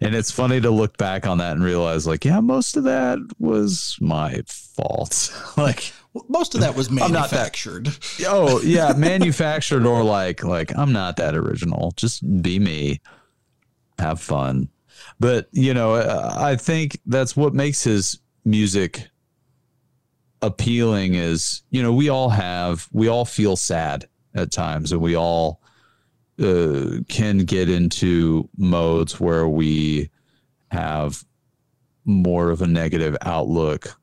[0.00, 3.18] And it's funny to look back on that and realize, like, yeah, most of that
[3.38, 5.32] was my fault.
[5.56, 5.92] like,
[6.28, 7.88] Most of that was not that- manufactured.
[8.26, 11.92] oh yeah, manufactured or like, like I'm not that original.
[11.96, 13.00] Just be me,
[13.98, 14.68] have fun.
[15.18, 19.08] But you know, I I think that's what makes his music
[20.42, 21.14] appealing.
[21.14, 25.60] Is you know, we all have, we all feel sad at times, and we all
[26.42, 30.10] uh, can get into modes where we
[30.70, 31.24] have
[32.04, 33.96] more of a negative outlook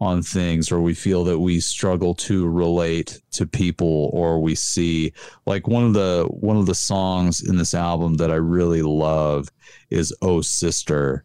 [0.00, 5.12] on things or we feel that we struggle to relate to people or we see.
[5.46, 9.50] Like one of the one of the songs in this album that I really love
[9.90, 11.24] is Oh Sister.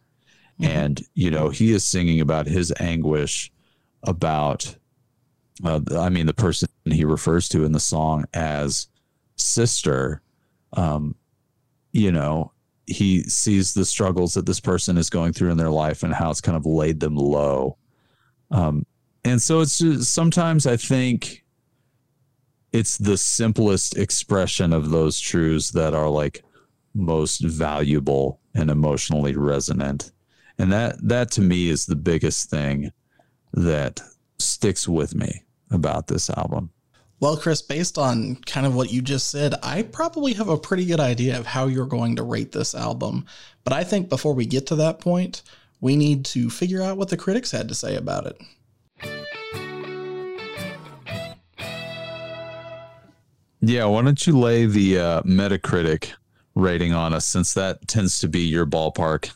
[0.61, 3.51] And you know he is singing about his anguish
[4.03, 4.75] about
[5.63, 8.87] uh, I mean the person he refers to in the song as
[9.35, 10.21] sister.
[10.73, 11.15] Um
[11.91, 12.51] you know
[12.85, 16.31] he sees the struggles that this person is going through in their life and how
[16.31, 17.77] it's kind of laid them low
[18.51, 18.85] um,
[19.23, 21.43] and so it's just, sometimes I think
[22.71, 26.43] it's the simplest expression of those truths that are like
[26.93, 30.11] most valuable and emotionally resonant.
[30.57, 32.91] And that that to me is the biggest thing
[33.53, 34.01] that
[34.39, 36.71] sticks with me about this album.
[37.21, 40.85] Well, Chris, based on kind of what you just said, I probably have a pretty
[40.85, 43.25] good idea of how you're going to rate this album.
[43.65, 45.41] But I think before we get to that point,
[45.81, 48.41] we need to figure out what the critics had to say about it.
[53.61, 56.11] Yeah, why don't you lay the uh, Metacritic
[56.55, 59.31] rating on us since that tends to be your ballpark?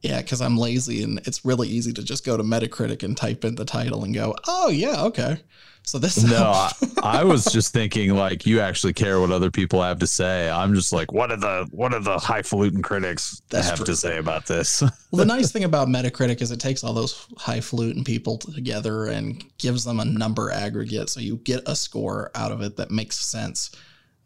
[0.00, 3.44] Yeah, because I'm lazy and it's really easy to just go to Metacritic and type
[3.44, 5.42] in the title and go, oh, yeah, okay.
[5.88, 6.70] So this No, I,
[7.02, 10.50] I was just thinking like you actually care what other people have to say.
[10.50, 13.86] I'm just like, what are the what are the highfalutin critics That's have true.
[13.86, 14.82] to say about this?
[14.82, 19.42] Well, the nice thing about Metacritic is it takes all those highfalutin people together and
[19.56, 23.18] gives them a number aggregate, so you get a score out of it that makes
[23.18, 23.70] sense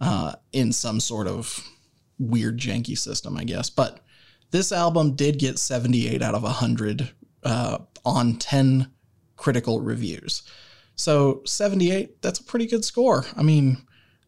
[0.01, 1.61] uh, in some sort of
[2.19, 3.71] weird janky system, I guess.
[3.71, 4.01] But
[4.51, 7.09] this album did get 78 out of 100
[7.45, 8.91] uh, on 10
[9.37, 10.43] critical reviews.
[10.97, 13.25] So 78, that's a pretty good score.
[13.37, 13.79] I mean,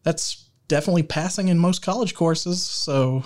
[0.03, 2.63] that's definitely passing in most college courses.
[2.63, 3.23] So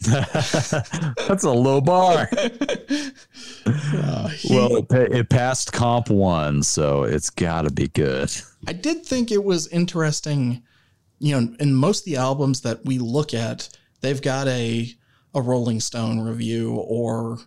[0.00, 2.26] That's a low bar.
[3.66, 8.30] uh, he- well, it, it passed comp one, so it's got to be good.
[8.66, 10.62] I did think it was interesting,
[11.18, 13.68] you know, in most of the albums that we look at,
[14.00, 14.90] they've got a
[15.34, 17.38] a Rolling Stone review or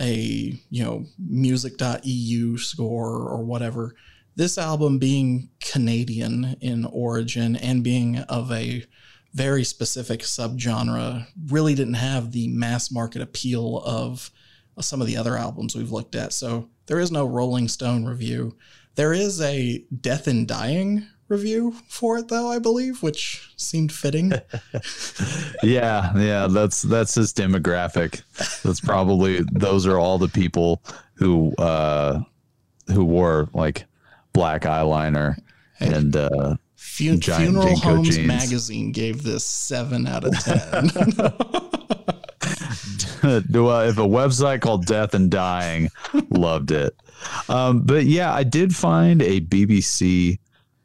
[0.00, 3.94] a, you know, music.eu score or whatever.
[4.40, 8.86] This album being Canadian in origin and being of a
[9.34, 14.30] very specific subgenre really didn't have the mass market appeal of
[14.80, 16.32] some of the other albums we've looked at.
[16.32, 18.56] So there is no Rolling Stone review.
[18.94, 24.32] There is a Death and Dying review for it, though, I believe, which seemed fitting.
[25.62, 28.22] Yeah, yeah, that's that's his demographic.
[28.62, 32.22] That's probably those are all the people who uh
[32.86, 33.84] who wore like
[34.32, 35.36] black eyeliner
[35.80, 38.26] and uh Fu- Giant Funeral Jinko Homes jeans.
[38.26, 40.90] magazine gave this seven out of ten.
[43.50, 45.90] do I, if a website called Death and Dying
[46.30, 46.96] loved it.
[47.48, 50.38] Um, but yeah, I did find a BBC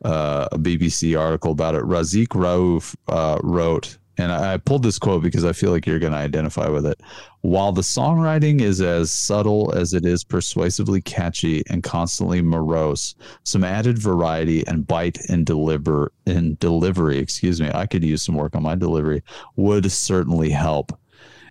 [0.03, 1.81] uh, a BBC article about it.
[1.83, 6.13] Raziq Rauf uh, wrote, and I, pulled this quote because I feel like you're going
[6.13, 7.01] to identify with it.
[7.41, 13.63] While the songwriting is as subtle as it is persuasively catchy and constantly morose, some
[13.63, 18.55] added variety and bite in deliver in delivery, excuse me, I could use some work
[18.55, 19.21] on my delivery,
[19.55, 20.97] would certainly help.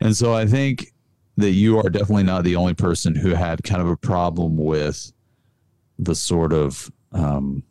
[0.01, 0.93] And so I think
[1.37, 5.13] that you are definitely not the only person who had kind of a problem with
[5.99, 7.63] the sort of um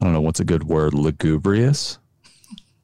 [0.00, 2.00] I don't know what's a good word, lugubrious.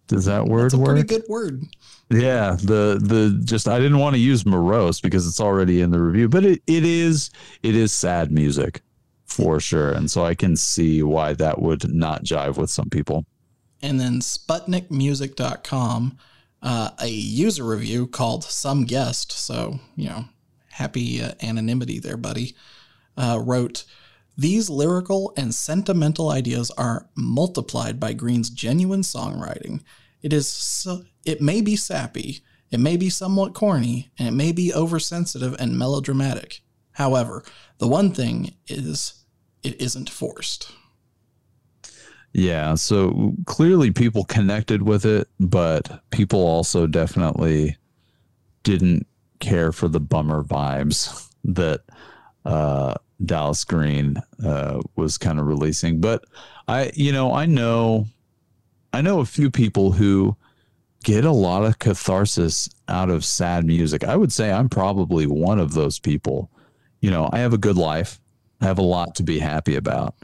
[0.09, 0.88] Does that word It's a work?
[0.88, 1.62] pretty good word.
[2.11, 6.01] Yeah, the the just I didn't want to use morose because it's already in the
[6.01, 7.30] review, but it, it is
[7.62, 8.80] it is sad music
[9.26, 9.93] for sure.
[9.93, 13.26] And so I can see why that would not jive with some people.
[13.82, 16.18] and then sputnikmusic.com
[16.62, 20.24] uh, a user review called some guest so you know
[20.70, 22.57] happy uh, anonymity there buddy
[23.16, 23.85] uh, wrote
[24.37, 29.80] these lyrical and sentimental ideas are multiplied by green's genuine songwriting
[30.23, 32.41] it is so, it may be sappy
[32.71, 36.61] it may be somewhat corny and it may be oversensitive and melodramatic
[36.93, 37.45] however
[37.79, 39.25] the one thing is
[39.62, 40.73] it isn't forced
[42.33, 47.77] Yeah, so clearly people connected with it, but people also definitely
[48.62, 49.07] didn't
[49.41, 51.81] care for the bummer vibes that
[52.45, 52.95] uh,
[53.25, 56.01] Dallas Green uh, was kind of releasing.
[56.01, 56.25] But
[56.66, 58.07] I, you know, I know,
[58.93, 60.36] I know a few people who
[61.05, 64.05] get a lot of catharsis out of sad music.
[64.05, 66.51] I would say I'm probably one of those people.
[67.01, 68.20] You know, I have a good life.
[68.61, 70.14] I have a lot to be happy about.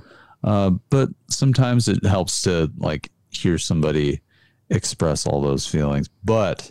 [0.43, 4.21] Uh, but sometimes it helps to like hear somebody
[4.71, 6.09] express all those feelings.
[6.25, 6.71] But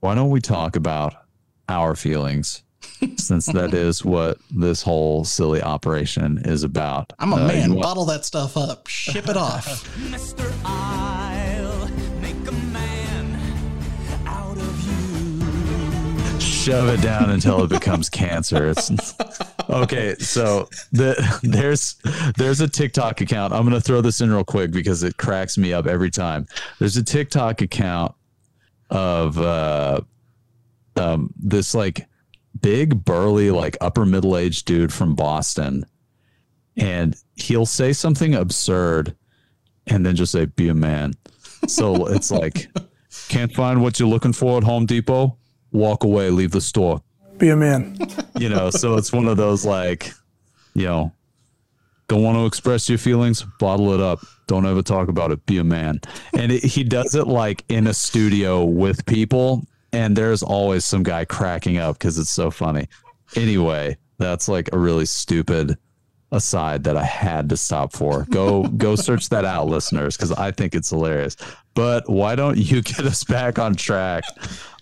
[0.00, 1.14] why don't we talk about
[1.68, 2.62] our feelings
[3.16, 7.12] since that is what this whole silly operation is about?
[7.18, 7.70] I'm a Uh, man.
[7.74, 8.86] want- Bottle that stuff up.
[8.86, 9.66] Ship it off.
[9.98, 10.50] Mr.
[10.64, 11.88] I'll
[12.20, 13.40] make a man
[14.26, 16.40] out of you.
[16.40, 18.68] shove it down until it becomes cancer.
[18.70, 18.90] It's
[19.70, 20.14] okay.
[20.16, 21.96] So the there's
[22.36, 23.52] there's a TikTok account.
[23.52, 26.46] I'm gonna throw this in real quick because it cracks me up every time.
[26.78, 28.14] There's a TikTok account
[28.90, 30.00] of uh,
[30.96, 32.06] um, this like
[32.60, 35.84] big burly like upper middle aged dude from Boston,
[36.76, 39.16] and he'll say something absurd,
[39.86, 41.14] and then just say "be a man."
[41.66, 42.68] So it's like,
[43.28, 45.38] can't find what you're looking for at Home Depot
[45.72, 47.02] walk away, leave the store.
[47.38, 47.98] Be a man.
[48.38, 50.12] You know, so it's one of those like,
[50.72, 51.12] you know,
[52.06, 54.20] don't want to express your feelings, bottle it up.
[54.46, 55.44] Don't ever talk about it.
[55.44, 56.00] Be a man.
[56.34, 61.02] And it, he does it like in a studio with people, and there's always some
[61.02, 62.88] guy cracking up because it's so funny.
[63.36, 65.78] Anyway, that's like a really stupid
[66.30, 68.26] aside that I had to stop for.
[68.30, 71.36] Go go search that out, listeners, because I think it's hilarious.
[71.74, 74.24] But why don't you get us back on track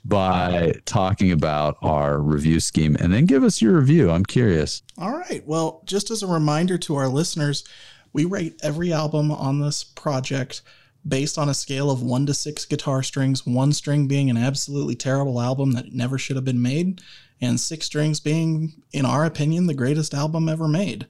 [0.05, 4.11] by talking about our review scheme and then give us your review?
[4.11, 4.83] I'm curious.
[4.99, 5.43] All right.
[5.47, 7.65] Well, just as a reminder to our listeners,
[8.13, 10.63] we rate every album on this project
[11.07, 14.95] based on a scale of one to six guitar strings, one string being an absolutely
[14.95, 17.01] terrible album that never should have been made,
[17.41, 21.07] and six strings being, in our opinion, the greatest album ever made.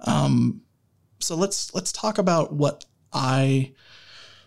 [0.00, 0.62] Um,
[1.20, 3.72] so let's let's talk about what I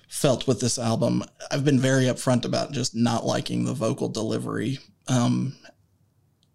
[0.08, 1.24] felt with this album.
[1.52, 4.80] I've been very upfront about just not liking the vocal delivery.
[5.08, 5.56] Um,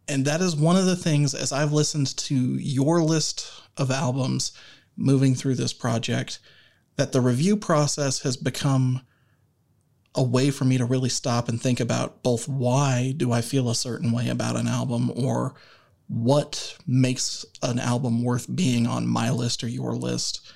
[0.08, 4.52] and that is one of the things as I've listened to your list of albums
[4.96, 6.38] moving through this project,
[6.96, 9.02] that the review process has become
[10.14, 13.70] a way for me to really stop and think about both why do I feel
[13.70, 15.54] a certain way about an album or
[16.08, 20.46] what makes an album worth being on my list or your list.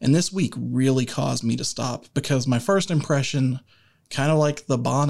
[0.00, 3.60] And this week really caused me to stop because my first impression,
[4.10, 5.08] kind of like the Bon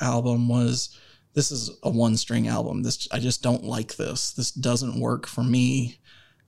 [0.00, 0.98] album, was
[1.34, 2.82] this is a one string album.
[2.82, 4.32] This I just don't like this.
[4.32, 5.98] This doesn't work for me.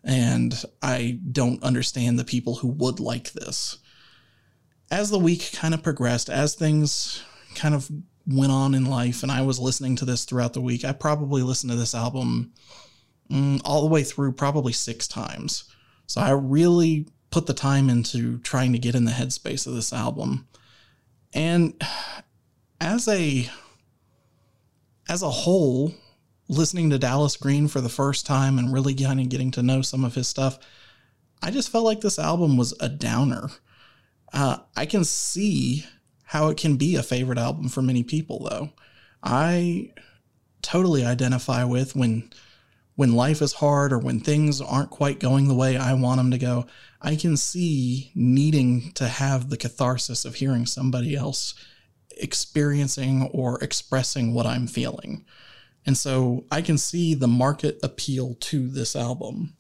[0.04, 3.78] And I don't understand the people who would like this.
[4.90, 7.22] As the week kind of progressed, as things
[7.54, 7.90] kind of
[8.26, 11.42] went on in life, and I was listening to this throughout the week, I probably
[11.42, 12.52] listened to this album
[13.30, 15.64] mm, all the way through probably six times.
[16.06, 19.92] So I really put the time into trying to get in the headspace of this
[19.92, 20.48] album.
[21.34, 21.80] And
[22.80, 23.48] as a
[25.08, 25.92] as a whole,
[26.48, 29.82] listening to Dallas Green for the first time and really kind of getting to know
[29.82, 30.58] some of his stuff,
[31.42, 33.50] I just felt like this album was a downer.
[34.32, 35.84] Uh, I can see
[36.24, 38.70] how it can be a favorite album for many people, though.
[39.22, 39.92] I
[40.62, 42.30] totally identify with when
[42.96, 46.32] when life is hard or when things aren't quite going the way I want them
[46.32, 46.66] to go.
[47.00, 51.54] I can see needing to have the catharsis of hearing somebody else
[52.16, 55.24] experiencing or expressing what I'm feeling.
[55.88, 59.54] And so I can see the market appeal to this album.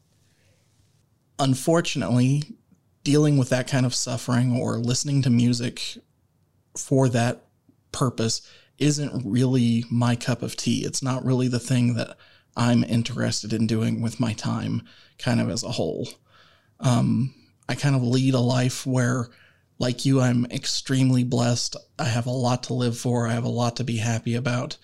[1.38, 2.42] Unfortunately,
[3.02, 5.96] dealing with that kind of suffering or listening to music
[6.76, 7.46] for that
[7.92, 8.42] purpose
[8.76, 10.84] isn't really my cup of tea.
[10.84, 12.18] It's not really the thing that
[12.54, 14.82] I'm interested in doing with my time,
[15.18, 16.08] kind of as a whole.
[16.78, 17.32] Um,
[17.70, 19.28] I kind of lead a life where,
[19.78, 21.74] like you, I'm extremely blessed.
[21.98, 24.76] I have a lot to live for, I have a lot to be happy about,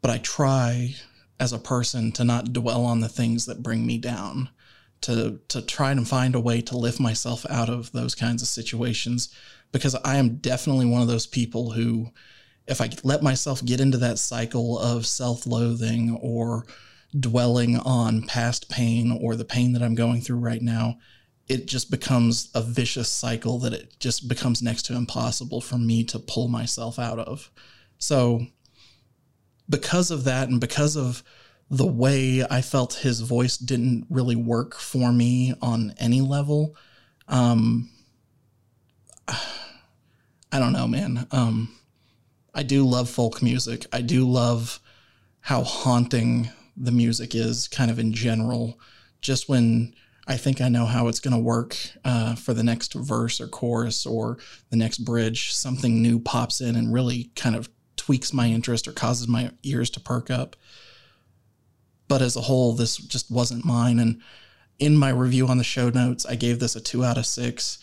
[0.00, 0.94] but I try
[1.38, 4.50] as a person to not dwell on the things that bring me down.
[5.04, 8.48] To, to try and find a way to lift myself out of those kinds of
[8.48, 9.34] situations
[9.72, 12.10] because I am definitely one of those people who,
[12.66, 16.66] if I let myself get into that cycle of self loathing or
[17.18, 20.98] dwelling on past pain or the pain that I'm going through right now,
[21.48, 26.04] it just becomes a vicious cycle that it just becomes next to impossible for me
[26.04, 27.50] to pull myself out of.
[27.98, 28.46] So,
[29.70, 31.22] because of that, and because of
[31.70, 36.76] the way I felt his voice didn't really work for me on any level,
[37.28, 37.88] um,
[39.28, 41.28] I don't know, man.
[41.30, 41.76] Um,
[42.52, 43.86] I do love folk music.
[43.92, 44.80] I do love
[45.40, 48.80] how haunting the music is, kind of in general.
[49.20, 49.94] Just when
[50.26, 53.46] I think I know how it's going to work uh, for the next verse or
[53.46, 54.38] chorus or
[54.70, 57.68] the next bridge, something new pops in and really kind of
[58.00, 60.56] tweaks my interest or causes my ears to perk up.
[62.08, 63.98] But as a whole, this just wasn't mine.
[63.98, 64.22] And
[64.78, 67.78] in my review on the show notes, I gave this a two out of six.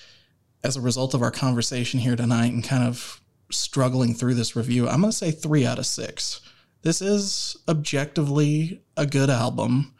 [0.63, 4.89] As a result of our conversation here tonight and kind of struggling through this review,
[4.89, 6.41] I'm going to say three out of six.
[6.82, 9.93] This is objectively a good album,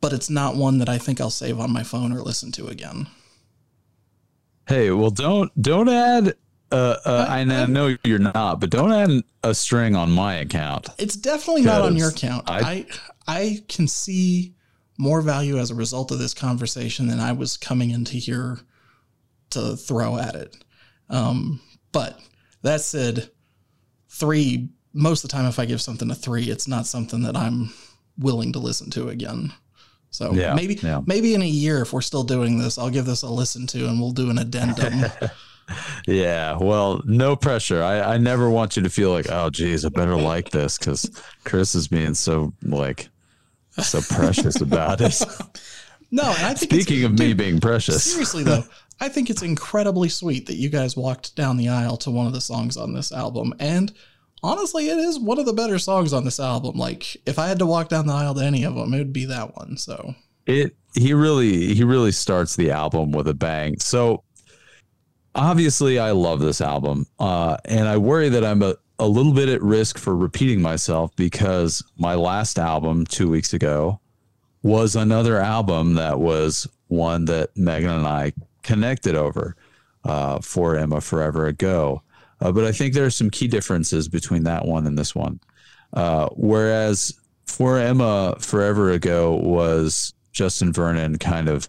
[0.00, 2.66] but it's not one that I think I'll save on my phone or listen to
[2.66, 3.06] again.
[4.66, 6.34] Hey, well, don't don't add.
[6.72, 10.88] Uh, uh, I, know you're not, but don't add a string on my account.
[10.98, 12.48] It's definitely not on your account.
[12.48, 12.86] I, I-
[13.28, 14.54] I can see
[14.98, 18.58] more value as a result of this conversation than I was coming into here
[19.50, 20.56] to throw at it.
[21.08, 21.60] Um,
[21.92, 22.18] but
[22.62, 23.30] that said,
[24.08, 27.36] three most of the time, if I give something a three, it's not something that
[27.36, 27.72] I'm
[28.18, 29.52] willing to listen to again.
[30.10, 31.00] So Yeah, maybe yeah.
[31.06, 33.86] maybe in a year, if we're still doing this, I'll give this a listen to,
[33.88, 35.04] and we'll do an addendum.
[36.06, 37.82] Yeah, well, no pressure.
[37.82, 41.08] I, I never want you to feel like, oh, geez, I better like this because
[41.44, 43.08] Chris is being so like
[43.80, 45.22] so precious about it.
[46.10, 48.64] no, and I think Speaking of me being precious, Seriously though,
[49.00, 52.32] I think it's incredibly sweet that you guys walked down the aisle to one of
[52.32, 53.54] the songs on this album.
[53.58, 53.92] And
[54.42, 56.76] honestly, it is one of the better songs on this album.
[56.76, 59.12] Like if I had to walk down the aisle to any of them, it would
[59.12, 59.76] be that one.
[59.76, 60.14] So
[60.46, 63.78] it he really he really starts the album with a bang.
[63.78, 64.24] So
[65.34, 67.06] obviously I love this album.
[67.18, 71.14] Uh and I worry that I'm a, a little bit at risk for repeating myself
[71.16, 74.00] because my last album 2 weeks ago
[74.62, 79.56] was another album that was one that Megan and I connected over
[80.04, 82.02] uh, for Emma Forever Ago.
[82.40, 85.40] Uh, but I think there are some key differences between that one and this one.
[85.92, 87.14] Uh, whereas
[87.46, 91.68] for Emma Forever Ago was Justin Vernon kind of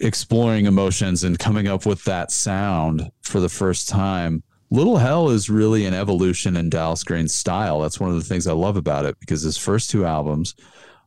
[0.00, 4.42] exploring emotions and coming up with that sound for the first time.
[4.70, 7.80] Little Hell is really an evolution in Dallas Green's style.
[7.80, 10.54] That's one of the things I love about it because his first two albums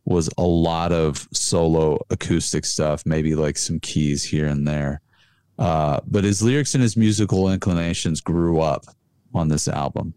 [0.05, 5.01] was a lot of solo acoustic stuff, maybe like some keys here and there.
[5.59, 8.85] Uh, but his lyrics and his musical inclinations grew up
[9.33, 10.13] on this album.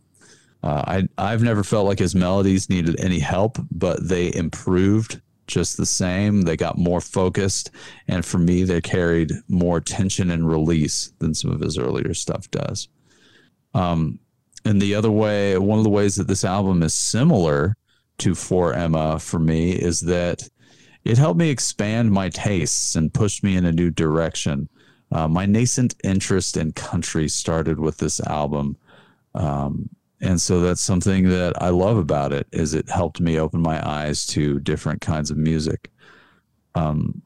[0.62, 5.76] Uh, I I've never felt like his melodies needed any help, but they improved just
[5.76, 6.42] the same.
[6.42, 7.70] They got more focused,
[8.08, 12.50] and for me, they carried more tension and release than some of his earlier stuff
[12.50, 12.88] does.
[13.74, 14.18] Um,
[14.64, 17.76] and the other way, one of the ways that this album is similar
[18.18, 20.48] to For Emma for me is that
[21.04, 24.68] it helped me expand my tastes and push me in a new direction.
[25.12, 28.76] Uh, my nascent interest in country started with this album.
[29.34, 29.90] Um,
[30.24, 33.86] and so that's something that I love about it is it helped me open my
[33.86, 35.90] eyes to different kinds of music.
[36.74, 37.20] Um,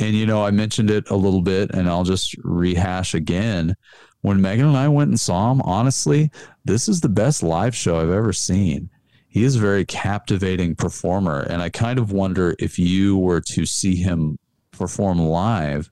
[0.00, 3.76] and you know, I mentioned it a little bit, and I'll just rehash again.
[4.22, 6.32] When Megan and I went and saw him, honestly,
[6.64, 8.90] this is the best live show I've ever seen.
[9.28, 13.64] He is a very captivating performer, and I kind of wonder if you were to
[13.64, 14.40] see him
[14.72, 15.88] perform live,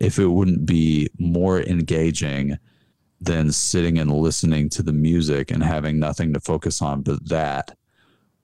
[0.00, 2.56] if it wouldn't be more engaging
[3.24, 7.76] than sitting and listening to the music and having nothing to focus on but that.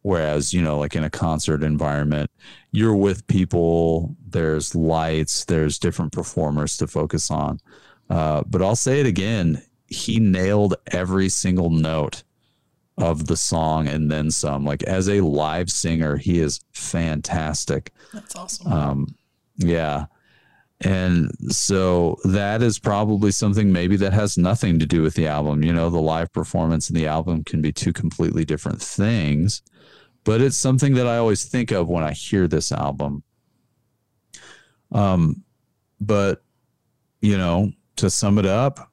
[0.03, 2.31] Whereas, you know, like in a concert environment,
[2.72, 7.61] you're with people, there's lights, there's different performers to focus on.
[8.09, 12.22] Uh, but I'll say it again, he nailed every single note
[12.97, 14.64] of the song and then some.
[14.64, 17.93] Like as a live singer, he is fantastic.
[18.12, 18.72] that's awesome.
[18.72, 19.14] Um,
[19.57, 20.07] yeah.
[20.83, 25.62] And so that is probably something maybe that has nothing to do with the album.
[25.62, 29.61] You know, the live performance and the album can be two completely different things,
[30.24, 33.22] but it's something that I always think of when I hear this album.
[34.93, 35.45] Um,
[36.01, 36.43] but
[37.20, 38.91] you know, to sum it up,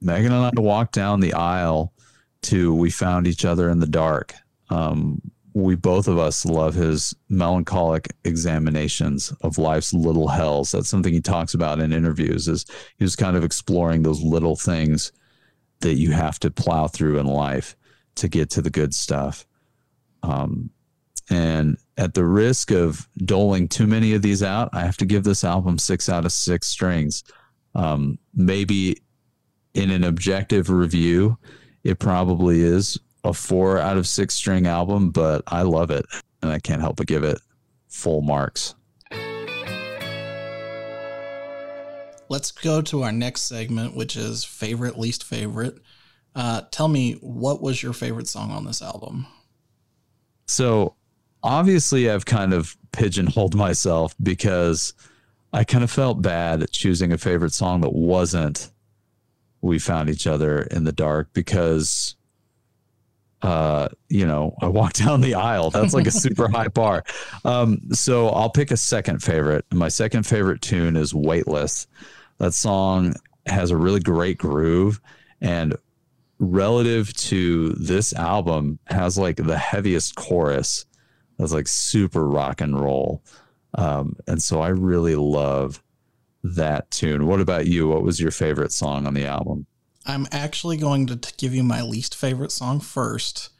[0.00, 1.92] Megan and I walked down the aisle
[2.42, 4.34] to We Found Each Other in the Dark.
[4.70, 5.20] Um,
[5.56, 10.70] we both of us love his melancholic examinations of life's little hells.
[10.70, 12.66] That's something he talks about in interviews is
[12.98, 15.12] he was kind of exploring those little things
[15.80, 17.74] that you have to plow through in life
[18.16, 19.46] to get to the good stuff.
[20.22, 20.68] Um,
[21.30, 25.24] and at the risk of doling too many of these out, I have to give
[25.24, 27.24] this album six out of six strings.
[27.74, 28.98] Um, maybe
[29.72, 31.38] in an objective review,
[31.82, 36.06] it probably is a four out of six string album, but I love it
[36.42, 37.38] and I can't help but give it
[37.88, 38.74] full marks.
[42.28, 45.78] let's go to our next segment, which is favorite, least favorite.
[46.34, 49.26] Uh, tell me, what was your favorite song on this album?
[50.46, 50.94] So
[51.42, 54.94] obviously, I've kind of pigeonholed myself because
[55.52, 58.70] I kind of felt bad at choosing a favorite song that wasn't
[59.60, 62.16] We Found Each Other in the Dark because,
[63.46, 65.70] uh, you know, I walk down the aisle.
[65.70, 67.04] That's like a super high bar.
[67.44, 69.64] Um, so I'll pick a second favorite.
[69.72, 71.86] My second favorite tune is Weightless.
[72.38, 73.14] That song
[73.46, 75.00] has a really great groove
[75.40, 75.76] and
[76.40, 80.84] relative to this album has like the heaviest chorus
[81.38, 83.22] that's like super rock and roll
[83.74, 85.82] um, and so i really love
[86.42, 89.66] that tune what about you what was your favorite song on the album
[90.06, 93.50] I'm actually going to give you my least favorite song first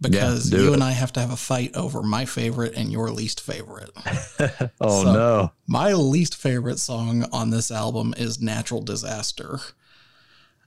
[0.00, 0.74] because do you it.
[0.74, 3.90] and I have to have a fight over my favorite and your least favorite.
[4.80, 9.60] oh So- no My least favorite song on this album is Natural Disaster.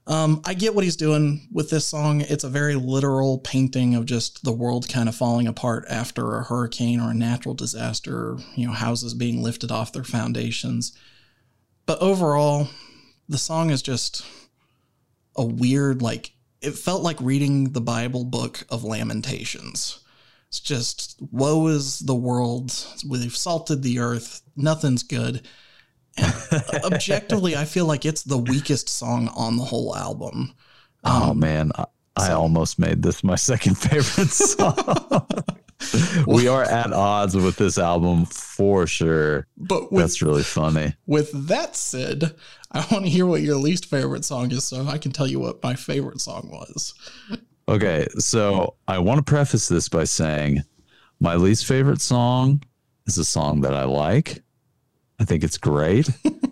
[0.08, 2.20] Um, I get what he's doing with this song.
[2.20, 6.44] It's a very literal painting of just the world kind of falling apart after a
[6.44, 10.96] hurricane or a natural disaster, you know, houses being lifted off their foundations.
[11.86, 12.68] But overall,
[13.28, 14.24] the song is just
[15.36, 20.00] a weird, like, it felt like reading the Bible book of Lamentations.
[20.48, 22.72] It's just, woe is the world.
[23.08, 24.42] We've salted the earth.
[24.56, 25.46] Nothing's good.
[26.84, 30.54] Objectively, I feel like it's the weakest song on the whole album.
[31.04, 31.84] oh Um, man I,
[32.16, 34.74] I so- almost made this my second favorite song
[36.26, 41.30] we are at odds with this album for sure But with, that's really funny with
[41.48, 42.34] that said,
[42.72, 45.38] I want to hear what your least favorite song is so I can tell you
[45.38, 46.94] what my favorite song was.
[47.68, 50.62] Okay, so I want to preface this by saying
[51.20, 52.62] my least favorite song
[53.06, 54.42] is a song that I like.
[55.18, 56.08] I think it's great.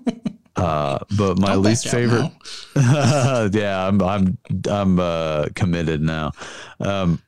[0.57, 2.31] Uh, but my least favorite,
[2.77, 4.39] yeah, I'm I'm
[4.71, 6.31] I'm uh, committed now.
[6.79, 7.21] Um,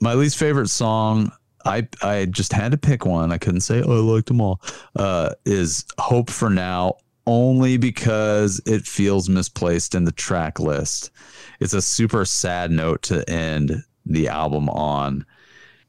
[0.00, 1.30] my least favorite song,
[1.64, 3.32] I I just had to pick one.
[3.32, 4.60] I couldn't say oh, I liked them all.
[4.96, 6.96] Uh, is "Hope for Now"
[7.26, 11.10] only because it feels misplaced in the track list.
[11.60, 15.24] It's a super sad note to end the album on.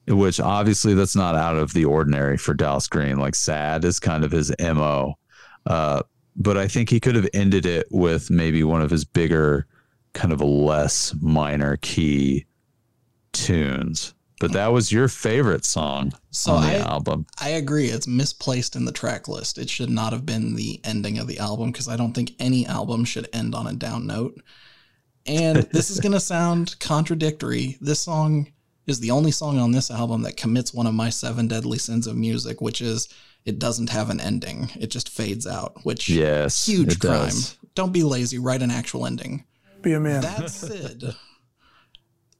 [0.07, 3.17] Which obviously that's not out of the ordinary for Dallas Green.
[3.17, 5.15] Like sad is kind of his mo.
[5.65, 6.01] Uh,
[6.35, 9.67] but I think he could have ended it with maybe one of his bigger,
[10.13, 12.45] kind of a less minor key
[13.31, 14.13] tunes.
[14.41, 17.25] But that was your favorite song So on the I- album.
[17.39, 17.87] I agree.
[17.87, 19.57] It's misplaced in the track list.
[19.57, 22.65] It should not have been the ending of the album because I don't think any
[22.65, 24.41] album should end on a down note.
[25.25, 27.77] And this is going to sound contradictory.
[27.79, 28.51] This song
[28.87, 32.07] is the only song on this album that commits one of my seven deadly sins
[32.07, 33.07] of music, which is
[33.45, 34.69] it doesn't have an ending.
[34.79, 37.25] It just fades out, which Yes, huge crime.
[37.25, 37.57] does.
[37.75, 38.37] Don't be lazy.
[38.39, 39.45] Write an actual ending.
[39.81, 40.21] Be a man.
[40.21, 41.15] That's said,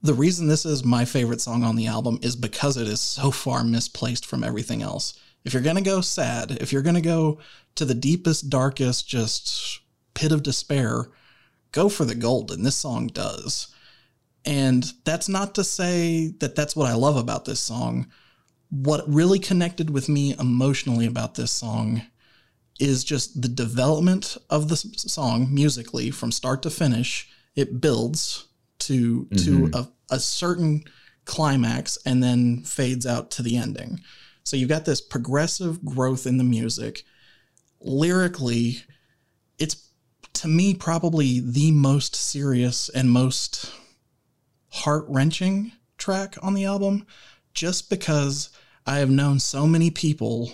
[0.02, 3.30] the reason this is my favorite song on the album is because it is so
[3.30, 5.18] far misplaced from everything else.
[5.44, 7.38] If you're going to go sad, if you're going to go
[7.76, 9.80] to the deepest, darkest, just
[10.14, 11.06] pit of despair,
[11.70, 12.50] go for the gold.
[12.50, 13.68] And this song does.
[14.44, 18.08] And that's not to say that that's what I love about this song.
[18.70, 22.02] What really connected with me emotionally about this song
[22.80, 27.28] is just the development of the song musically from start to finish.
[27.54, 28.48] It builds
[28.86, 29.74] to to mm-hmm.
[29.74, 30.84] a, a certain
[31.24, 34.00] climax and then fades out to the ending.
[34.44, 37.04] So you've got this progressive growth in the music.
[37.80, 38.82] Lyrically,
[39.58, 39.88] it's
[40.34, 43.72] to me probably the most serious and most
[44.70, 47.06] heart wrenching track on the album,
[47.54, 48.50] just because
[48.86, 50.50] I have known so many people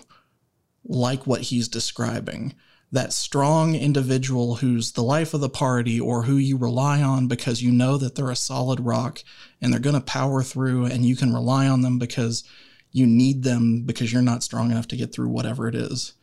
[0.85, 2.55] like what he's describing.
[2.91, 7.63] That strong individual who's the life of the party or who you rely on because
[7.63, 9.23] you know that they're a solid rock
[9.61, 12.45] and they're going to power through and you can rely on them because
[12.91, 16.15] you need them because you're not strong enough to get through whatever it is.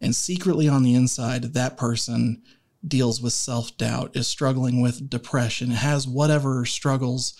[0.00, 2.42] And secretly on the inside, that person
[2.86, 7.34] deals with self doubt, is struggling with depression, has whatever struggles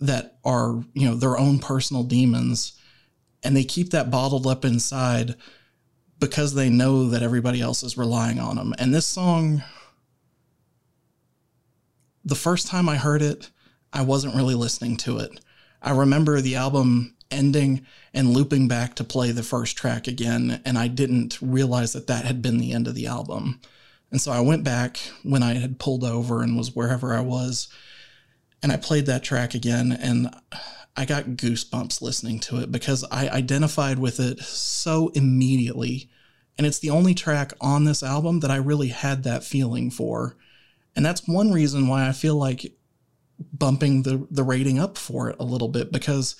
[0.00, 2.72] that are, you know, their own personal demons.
[3.42, 5.36] And they keep that bottled up inside
[6.18, 8.74] because they know that everybody else is relying on them.
[8.78, 9.62] And this song,
[12.24, 13.50] the first time I heard it,
[13.92, 15.40] I wasn't really listening to it.
[15.80, 20.78] I remember the album ending and looping back to play the first track again, and
[20.78, 23.60] I didn't realize that that had been the end of the album.
[24.10, 27.68] And so I went back when I had pulled over and was wherever I was,
[28.62, 30.34] and I played that track again, and
[30.98, 36.10] I got goosebumps listening to it because I identified with it so immediately
[36.58, 40.36] And it's the only track on this album that I really had that feeling for.
[40.96, 42.72] And that's one reason why I feel like
[43.52, 46.34] bumping the, the rating up for it a little bit because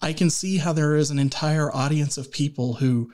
[0.00, 3.12] I can see how there is an entire audience of people who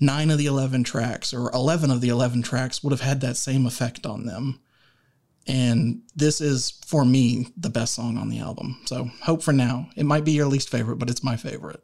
[0.00, 3.36] nine of the 11 tracks or 11 of the 11 tracks would have had that
[3.36, 4.60] same effect on them.
[5.46, 8.80] And this is, for me, the best song on the album.
[8.86, 9.88] So, Hope for Now.
[9.96, 11.82] It might be your least favorite, but it's my favorite.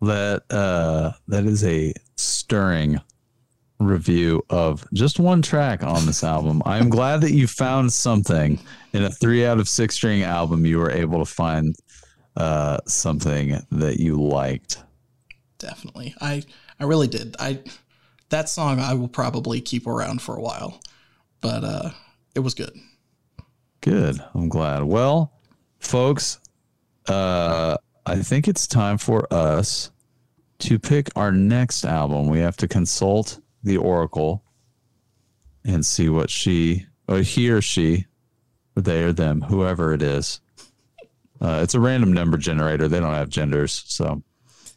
[0.00, 3.00] That uh, that is a stirring
[3.78, 6.62] review of just one track on this album.
[6.64, 8.60] I'm glad that you found something
[8.92, 10.64] in a three out of six string album.
[10.66, 11.76] You were able to find
[12.36, 14.82] uh, something that you liked.
[15.58, 16.14] Definitely.
[16.20, 16.42] I,
[16.80, 17.36] I really did.
[17.38, 17.60] I
[18.30, 20.80] That song I will probably keep around for a while,
[21.40, 21.90] but uh,
[22.34, 22.72] it was good.
[23.80, 24.22] Good.
[24.34, 24.84] I'm glad.
[24.84, 25.32] Well,
[25.78, 26.38] folks,
[27.08, 27.76] uh,
[28.06, 29.90] I think it's time for us
[30.60, 32.28] to pick our next album.
[32.28, 34.44] We have to consult the Oracle
[35.64, 38.06] and see what she, or he or she,
[38.76, 40.40] or they or them, whoever it is.
[41.40, 42.86] Uh, it's a random number generator.
[42.86, 43.82] They don't have genders.
[43.86, 44.22] So,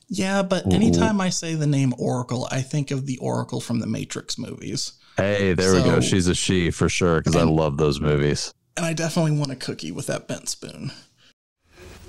[0.07, 3.87] Yeah, but anytime I say the name Oracle, I think of the Oracle from the
[3.87, 4.93] Matrix movies.
[5.18, 5.99] Hey, there we go.
[6.01, 8.53] She's a she for sure because I love those movies.
[8.78, 10.91] And I definitely want a cookie with that bent spoon.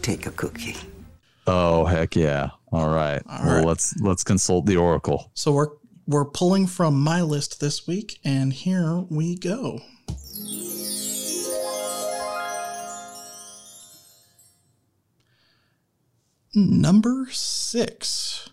[0.02, 0.76] Take a cookie.
[1.46, 2.50] Oh, heck yeah.
[2.72, 3.22] All right.
[3.28, 3.66] All well, right.
[3.66, 5.30] let's let's consult the Oracle.
[5.34, 5.68] So we're
[6.06, 9.80] we're pulling from my list this week, and here we go.
[16.54, 18.48] Number six.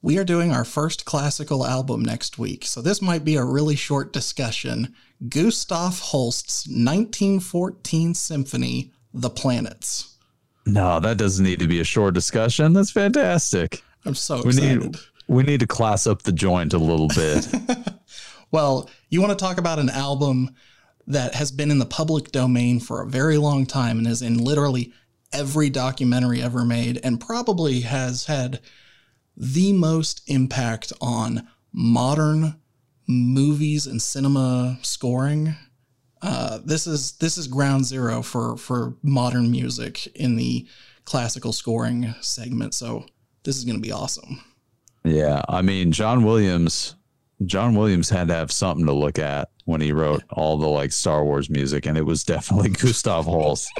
[0.00, 3.74] We are doing our first classical album next week, so this might be a really
[3.76, 4.94] short discussion.
[5.28, 10.16] Gustav Holst's 1914 symphony, The Planets.
[10.66, 12.74] No, that doesn't need to be a short discussion.
[12.74, 13.82] That's fantastic.
[14.04, 14.82] I'm so We excited.
[14.82, 14.96] need
[15.26, 17.48] we need to class up the joint a little bit.
[18.50, 20.54] Well, you want to talk about an album
[21.06, 24.38] that has been in the public domain for a very long time and is in
[24.38, 24.94] literally
[25.34, 28.60] every documentary ever made and probably has had
[29.38, 32.56] the most impact on modern
[33.06, 35.54] movies and cinema scoring.
[36.20, 40.66] Uh, this is this is ground zero for for modern music in the
[41.04, 42.74] classical scoring segment.
[42.74, 43.06] So
[43.44, 44.42] this is going to be awesome.
[45.04, 46.96] yeah, I mean John Williams.
[47.46, 50.90] John Williams had to have something to look at when he wrote all the like
[50.90, 53.70] Star Wars music, and it was definitely Gustav Holst.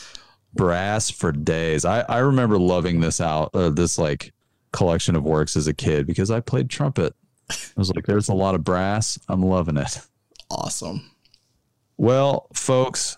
[0.54, 1.84] Brass for days.
[1.84, 4.32] I I remember loving this out uh, this like
[4.74, 7.14] collection of works as a kid because I played trumpet.
[7.50, 9.18] I was like, there's a lot of brass.
[9.28, 10.00] I'm loving it.
[10.50, 11.10] Awesome.
[11.96, 13.16] Well, folks,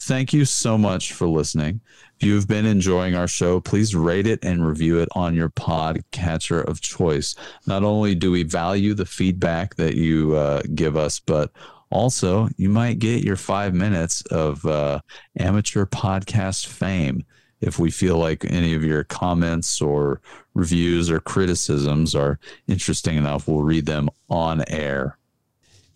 [0.00, 1.80] thank you so much for listening.
[2.18, 6.66] If you've been enjoying our show, please rate it and review it on your podcatcher
[6.66, 7.34] of choice.
[7.66, 11.50] Not only do we value the feedback that you uh, give us, but
[11.90, 15.00] also you might get your five minutes of uh,
[15.38, 17.24] amateur podcast fame.
[17.60, 20.20] If we feel like any of your comments or
[20.54, 25.16] reviews or criticisms are interesting enough, we'll read them on air.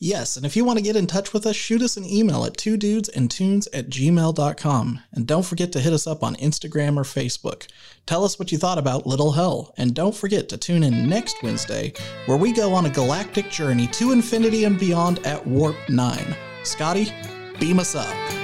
[0.02, 2.46] Yes, and if you want to get in touch with us, shoot us an email
[2.46, 5.00] at two dudes and tunes at gmail.com.
[5.12, 7.66] And don't forget to hit us up on Instagram or Facebook.
[8.06, 9.74] Tell us what you thought about Little Hell.
[9.76, 11.92] And don't forget to tune in next Wednesday,
[12.24, 16.36] where we go on a galactic journey to infinity and beyond at Warp 9.
[16.64, 17.12] Scotty,
[17.58, 18.39] beam us up.